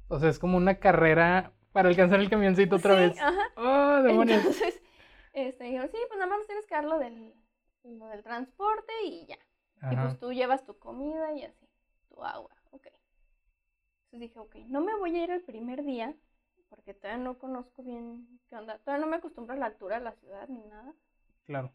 [0.07, 3.19] O sea, es como una carrera para alcanzar el camioncito otra vez.
[3.19, 3.43] Ajá.
[3.57, 4.37] ¡Oh, demonios!
[4.37, 4.81] Entonces,
[5.33, 7.33] este, dijeron, sí, pues nada más tienes que dar lo del,
[7.83, 9.37] lo del transporte y ya.
[9.91, 11.67] Y pues tú llevas tu comida y así,
[12.07, 12.87] tu agua, ok.
[14.05, 16.15] Entonces dije, ok, no me voy a ir el primer día
[16.75, 18.77] porque todavía no conozco bien qué onda.
[18.79, 20.93] Todavía no me acostumbro a la altura de la ciudad ni nada.
[21.45, 21.71] Claro.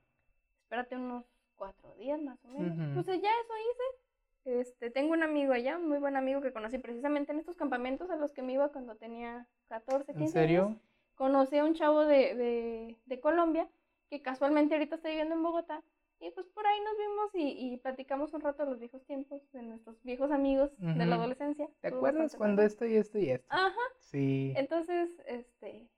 [0.63, 1.25] Espérate unos
[1.57, 3.05] cuatro días más o menos.
[3.05, 4.61] Pues ya eso hice.
[4.61, 8.11] Este, tengo un amigo allá, un muy buen amigo que conocí precisamente en estos campamentos
[8.11, 10.67] a los que me iba cuando tenía 14, 15 ¿En serio?
[10.67, 10.81] años.
[11.15, 13.69] Conocí a un chavo de, de, de Colombia
[14.09, 15.83] que casualmente ahorita está viviendo en Bogotá
[16.21, 19.41] y pues por ahí nos vimos y, y, platicamos un rato de los viejos tiempos,
[19.53, 21.69] de nuestros viejos amigos de la adolescencia.
[21.81, 23.47] ¿Te acuerdas cuando esto y esto y esto?
[23.49, 23.75] Ajá.
[23.99, 24.53] Sí.
[24.57, 25.89] Entonces, este,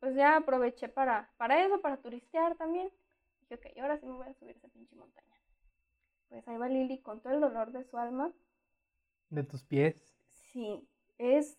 [0.00, 2.90] pues ya aproveché para, para eso, para turistear también.
[3.40, 5.28] Dije, ok, ahora sí me voy a subir esa pinche montaña.
[6.28, 8.32] Pues ahí va Lili con todo el dolor de su alma.
[9.30, 10.16] ¿De tus pies?
[10.52, 11.56] Sí, es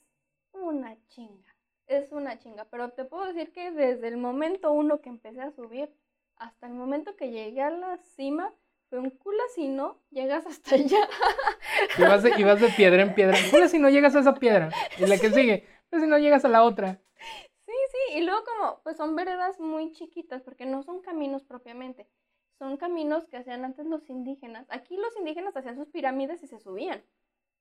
[0.51, 1.55] una chinga.
[1.87, 2.65] Es una chinga.
[2.65, 5.93] Pero te puedo decir que desde el momento uno que empecé a subir,
[6.39, 8.53] hasta el momento que llegué a la cima,
[8.89, 11.07] fue un culo si no llegas hasta allá.
[11.97, 13.37] Y vas de, de piedra en piedra.
[13.51, 14.71] Culo si no llegas a esa piedra.
[14.97, 16.99] Y la que sigue, pues si no llegas a la otra.
[17.65, 18.17] Sí, sí.
[18.17, 22.07] Y luego como, pues son veredas muy chiquitas, porque no son caminos propiamente.
[22.57, 24.65] Son caminos que hacían antes los indígenas.
[24.69, 27.03] Aquí los indígenas hacían sus pirámides y se subían.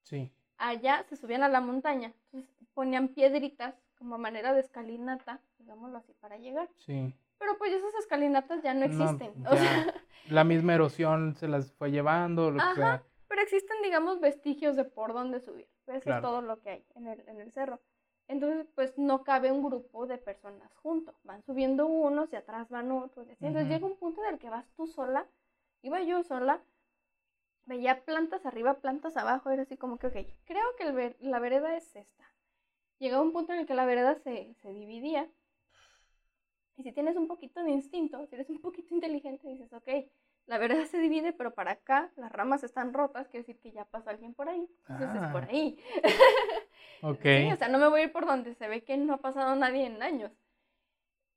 [0.02, 0.32] Sí.
[0.56, 2.14] Allá se subían a la montaña.
[2.32, 6.68] Entonces ponían piedritas como manera de escalinata, digámoslo así, para llegar.
[6.76, 7.14] Sí.
[7.38, 9.32] Pero pues esas escalinatas ya no existen.
[10.28, 12.50] La misma erosión se las fue llevando.
[12.50, 15.68] Lo Ajá, pero existen, digamos, vestigios de por dónde subir.
[15.86, 17.80] Eso es todo lo que hay en el, en el cerro.
[18.26, 21.14] Entonces, pues no cabe un grupo de personas juntos.
[21.24, 23.26] Van subiendo unos y atrás van otros.
[23.28, 25.26] Entonces llega un punto en el que vas tú sola.
[25.82, 26.60] Iba yo sola.
[27.64, 29.50] Veía plantas arriba, plantas abajo.
[29.50, 32.24] Era así como que, ok, creo que la vereda es esta.
[32.98, 35.30] Llega un punto en el que la vereda se, se dividía
[36.78, 39.88] y si tienes un poquito de instinto, si eres un poquito inteligente, dices, ok,
[40.46, 43.84] la vereda se divide, pero para acá las ramas están rotas, quiere decir que ya
[43.84, 44.68] pasó alguien por ahí.
[44.88, 45.48] Entonces es por ah.
[45.50, 45.78] ahí.
[47.02, 47.24] ok.
[47.54, 49.56] o sea, no me voy a ir por donde se ve que no ha pasado
[49.56, 50.30] nadie en años.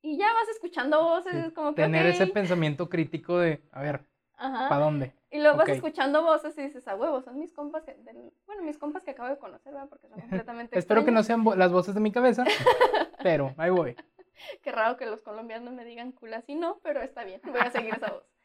[0.03, 1.81] Y ya vas escuchando voces, es como que.
[1.81, 4.05] Tener ese pensamiento crítico de, a ver,
[4.37, 5.13] ¿para dónde?
[5.31, 7.95] Y luego vas escuchando voces y dices, a huevo, son mis compas que,
[8.45, 9.89] bueno, mis compas que acabo de conocer, ¿verdad?
[9.89, 10.77] Porque son completamente.
[10.77, 12.43] Espero que no sean las voces de mi cabeza,
[13.23, 13.95] pero ahí voy.
[14.63, 17.71] Qué raro que los colombianos me digan culas y no, pero está bien, voy a
[17.71, 18.23] seguir esa voz.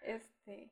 [0.00, 0.70] Este,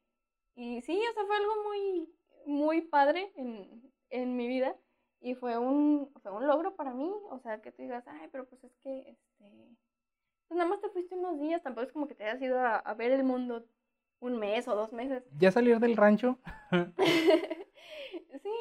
[0.54, 2.08] y sí, o sea, fue algo muy,
[2.46, 4.74] muy padre en, en mi vida
[5.20, 8.46] y fue un, fue un logro para mí, o sea, que tú digas, ay, pero
[8.46, 9.76] pues es que, este,
[10.46, 12.94] pues nada más te fuiste unos días, tampoco es como que te hayas ido a,
[12.94, 13.66] ver el mundo
[14.20, 15.24] un mes o dos meses.
[15.36, 16.38] ¿Ya salir del rancho?
[18.42, 18.54] sí,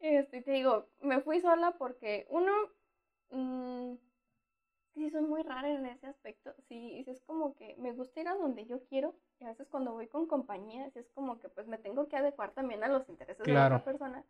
[0.00, 2.52] este, te digo, me fui sola porque uno,
[3.30, 3.94] mmm,
[4.98, 6.54] sí, soy muy rara en ese aspecto.
[6.68, 9.14] Sí, es como que me gusta ir a donde yo quiero.
[9.40, 12.52] Y a veces cuando voy con compañías, es como que pues me tengo que adecuar
[12.52, 14.24] también a los intereses de la otra persona.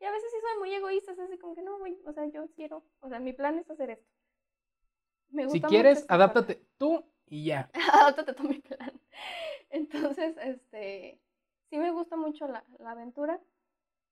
[0.00, 2.26] Y a veces sí soy muy egoísta, es así como que no, voy, o sea,
[2.26, 4.10] yo quiero, o sea, mi plan es hacer esto.
[5.30, 7.70] Me gusta si quieres, adáptate tú y ya.
[7.92, 9.00] adáptate tú mi plan.
[9.70, 11.20] Entonces, este,
[11.70, 13.40] sí me gusta mucho la, la aventura.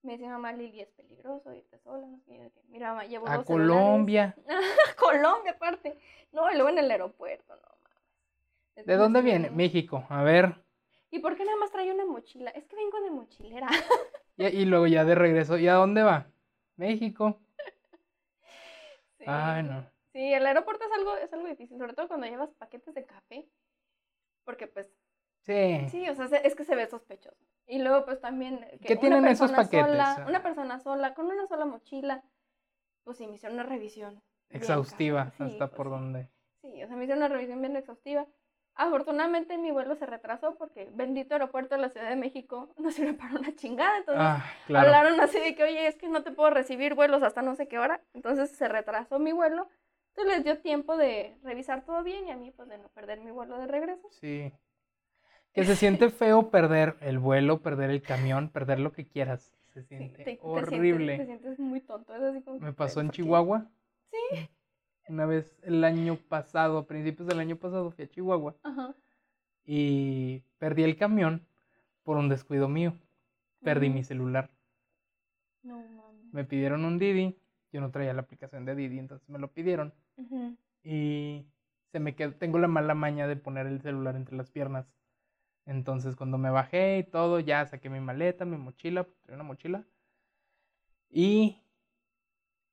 [0.03, 4.35] Me dice mamá, Lili, es peligroso irte sola, no sé Mira, mamá, llevo A Colombia.
[4.49, 5.99] A Colombia, aparte.
[6.33, 8.87] No, y luego en el aeropuerto, no mames.
[8.87, 9.51] ¿De dónde viene?
[9.51, 10.55] México, a ver.
[11.11, 12.51] ¿Y por qué nada más trae una mochila?
[12.51, 13.69] Es que vengo de mochilera.
[14.37, 16.27] y, y luego ya de regreso, ¿y a dónde va?
[16.77, 17.41] México.
[19.19, 19.27] Sí.
[19.27, 19.87] Ay, no.
[20.15, 23.47] Sí, el aeropuerto es algo, es algo difícil, sobre todo cuando llevas paquetes de café.
[24.45, 24.87] Porque pues
[25.41, 25.89] Sí.
[25.91, 27.45] Sí, o sea, es que se ve sospechoso.
[27.67, 28.67] Y luego, pues también.
[28.83, 29.87] ¿Qué tienen esos paquetes?
[29.87, 32.23] Sola, una persona sola, con una sola mochila,
[33.05, 34.23] pues sí, me hicieron una revisión.
[34.51, 36.29] Exhaustiva, hasta por pues donde.
[36.61, 38.27] Sí, o sea, me hicieron una revisión bien exhaustiva.
[38.75, 43.15] Afortunadamente mi vuelo se retrasó porque bendito aeropuerto de la Ciudad de México no sirve
[43.15, 43.99] para una chingada.
[43.99, 47.43] Entonces ah, hablaron así de que, oye, es que no te puedo recibir vuelos hasta
[47.43, 48.03] no sé qué hora.
[48.15, 49.69] Entonces se retrasó mi vuelo.
[50.09, 53.21] Entonces les dio tiempo de revisar todo bien y a mí pues de no perder
[53.21, 54.09] mi vuelo de regreso.
[54.11, 54.53] Sí.
[55.53, 59.53] Que se siente feo perder el vuelo, perder el camión, perder lo que quieras.
[59.75, 61.19] Se siente horrible.
[61.19, 62.15] Te sientes, muy tonto.
[62.15, 63.67] Es así como Me pasó en Chihuahua.
[64.11, 64.49] Sí.
[65.09, 68.57] Una vez el año pasado, a principios del año pasado, fui a Chihuahua.
[68.63, 68.95] Ajá.
[69.65, 71.47] Y perdí el camión
[72.05, 72.95] por un descuido mío.
[73.63, 74.51] Perdí mi celular.
[75.63, 76.31] No, mami.
[76.33, 77.37] Me pidieron un Didi.
[77.73, 79.93] Yo no traía la aplicación de Didi, entonces me lo pidieron.
[80.83, 81.47] Y
[81.93, 84.87] se me quedó, tengo la mala maña de poner el celular entre las piernas.
[85.71, 89.85] Entonces cuando me bajé y todo, ya saqué mi maleta, mi mochila, traía una mochila.
[91.09, 91.63] Y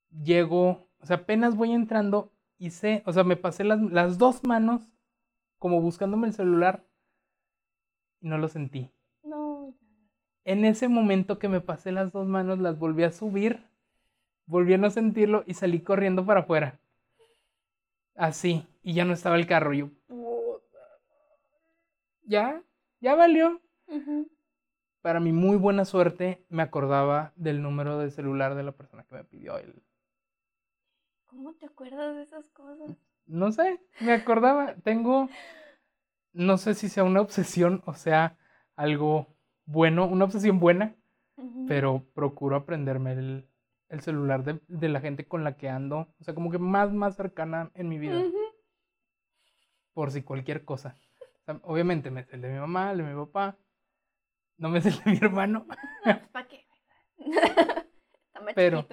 [0.09, 4.43] llego, o sea, apenas voy entrando y sé, o sea, me pasé las, las dos
[4.43, 4.81] manos
[5.59, 6.87] como buscándome el celular
[8.19, 8.91] y no lo sentí.
[9.21, 9.75] No.
[10.43, 13.63] En ese momento que me pasé las dos manos, las volví a subir,
[14.47, 16.79] volví a no sentirlo y salí corriendo para afuera.
[18.15, 19.73] Así, y ya no estaba el carro.
[19.73, 19.91] Yo,
[22.23, 22.63] ya,
[22.99, 23.61] ya valió.
[25.01, 29.15] Para mi muy buena suerte, me acordaba del número de celular de la persona que
[29.15, 29.83] me pidió el.
[31.27, 32.97] ¿Cómo te acuerdas de esas cosas?
[33.25, 34.75] No sé, me acordaba.
[34.75, 35.29] Tengo,
[36.33, 38.37] no sé si sea una obsesión o sea
[38.75, 39.27] algo
[39.65, 40.95] bueno, una obsesión buena,
[41.67, 43.49] pero procuro aprenderme el,
[43.89, 46.93] el celular de, de, la gente con la que ando, o sea, como que más,
[46.93, 48.23] más cercana en mi vida.
[49.93, 50.95] Por si cualquier cosa
[51.63, 53.57] obviamente me sé el de mi mamá, el de mi papá.
[54.57, 55.65] No me sé el de mi hermano.
[56.03, 56.65] Pues, ¿Para qué?
[57.17, 58.87] Está más Pero,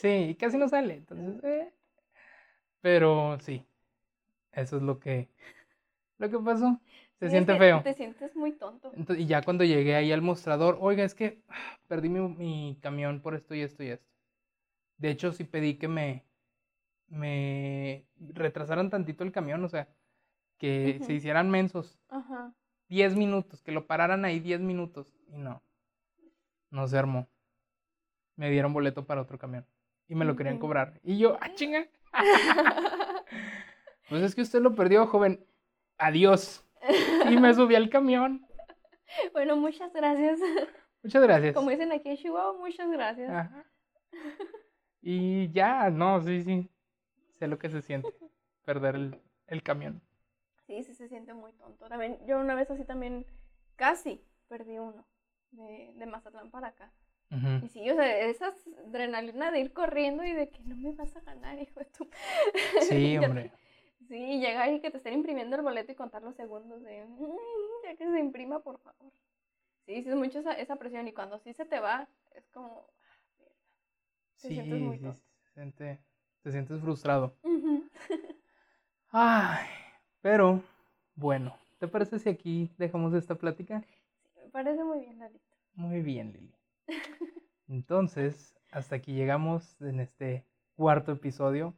[0.00, 0.94] sí, casi no sale.
[0.94, 1.72] Entonces, eh.
[2.80, 3.66] Pero sí,
[4.52, 5.28] eso es lo que,
[6.18, 6.80] lo que pasó.
[7.18, 7.82] Se siente feo.
[7.82, 8.92] Te sientes muy tonto.
[9.14, 11.42] y ya cuando llegué ahí al mostrador, oiga, es que
[11.86, 14.08] perdí mi, mi, camión por esto y esto y esto.
[14.96, 16.24] De hecho, sí pedí que me,
[17.08, 19.88] me retrasaran tantito el camión, o sea,
[20.60, 21.98] que se hicieran mensos.
[22.10, 22.54] Ajá.
[22.88, 25.08] Diez minutos, que lo pararan ahí diez minutos.
[25.26, 25.62] Y no,
[26.70, 27.28] no se armó.
[28.36, 29.66] Me dieron boleto para otro camión.
[30.06, 31.00] Y me lo querían cobrar.
[31.02, 31.88] Y yo, ¡ah, chinga!
[34.08, 35.44] pues es que usted lo perdió, joven.
[35.98, 36.64] Adiós.
[37.28, 38.46] Y me subí al camión.
[39.32, 40.40] Bueno, muchas gracias.
[41.02, 41.54] Muchas gracias.
[41.54, 43.30] Como dicen aquí en Chihuahua, muchas gracias.
[43.30, 43.64] Ajá.
[45.00, 46.70] Y ya, no, sí, sí.
[47.38, 48.08] Sé lo que se siente.
[48.64, 50.02] Perder el, el camión.
[50.70, 51.88] Sí, sí se siente muy tonto.
[51.88, 53.26] También, yo una vez así también
[53.74, 55.04] casi perdí uno
[55.50, 56.92] de, de Mazatlán para acá.
[57.60, 58.54] Y sí, o sea, esa
[58.86, 62.08] adrenalina de ir corriendo y de que no me vas a ganar, hijo de tu...
[62.78, 63.52] Sí, hombre.
[64.08, 67.36] sí, llegar y que te estén imprimiendo el boleto y contar los segundos de, mm,
[67.84, 69.12] ya que se imprima, por favor.
[69.86, 72.86] Sí, sí, es mucho esa, esa presión y cuando sí se te va, es como,
[73.02, 73.18] ah,
[74.40, 76.00] te sí, sientes muy sí, se siente,
[76.42, 77.36] te sientes frustrado.
[79.12, 79.68] Ay,
[80.20, 80.62] pero,
[81.14, 83.80] bueno, ¿te parece si aquí dejamos esta plática?
[83.80, 85.56] Sí, me parece muy bien, Lalito.
[85.74, 86.54] Muy bien, Lili.
[87.68, 90.44] Entonces, hasta aquí llegamos en este
[90.74, 91.74] cuarto episodio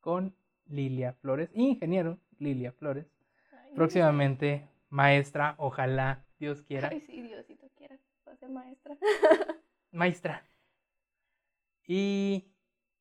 [0.00, 0.34] con
[0.66, 3.06] Lilia Flores, ingeniero Lilia Flores.
[3.74, 6.88] Próximamente maestra, ojalá Dios quiera.
[6.88, 8.96] Ay, sí, Diosito quiera, va a ser maestra.
[9.92, 10.44] maestra.
[11.86, 12.50] Y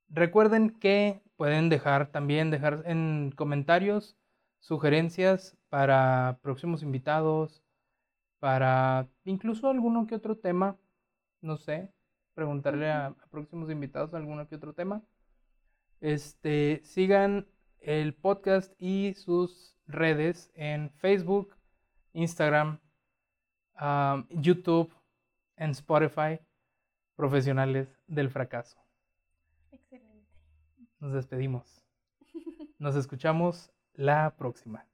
[0.10, 4.19] recuerden que pueden dejar también, dejar en comentarios
[4.60, 7.64] sugerencias para próximos invitados,
[8.40, 10.78] para incluso alguno que otro tema,
[11.42, 11.92] no sé,
[12.34, 15.04] preguntarle a, próximos invitados alguno que otro tema.
[16.02, 17.48] Este, sigan
[17.80, 21.56] el podcast y sus redes en Facebook,
[22.14, 22.80] Instagram,
[24.30, 24.94] YouTube
[25.58, 26.40] en Spotify,
[27.16, 28.78] Profesionales del Fracaso.
[29.72, 30.32] Excelente.
[31.00, 31.84] Nos despedimos.
[32.80, 34.89] Nos escuchamos la próxima.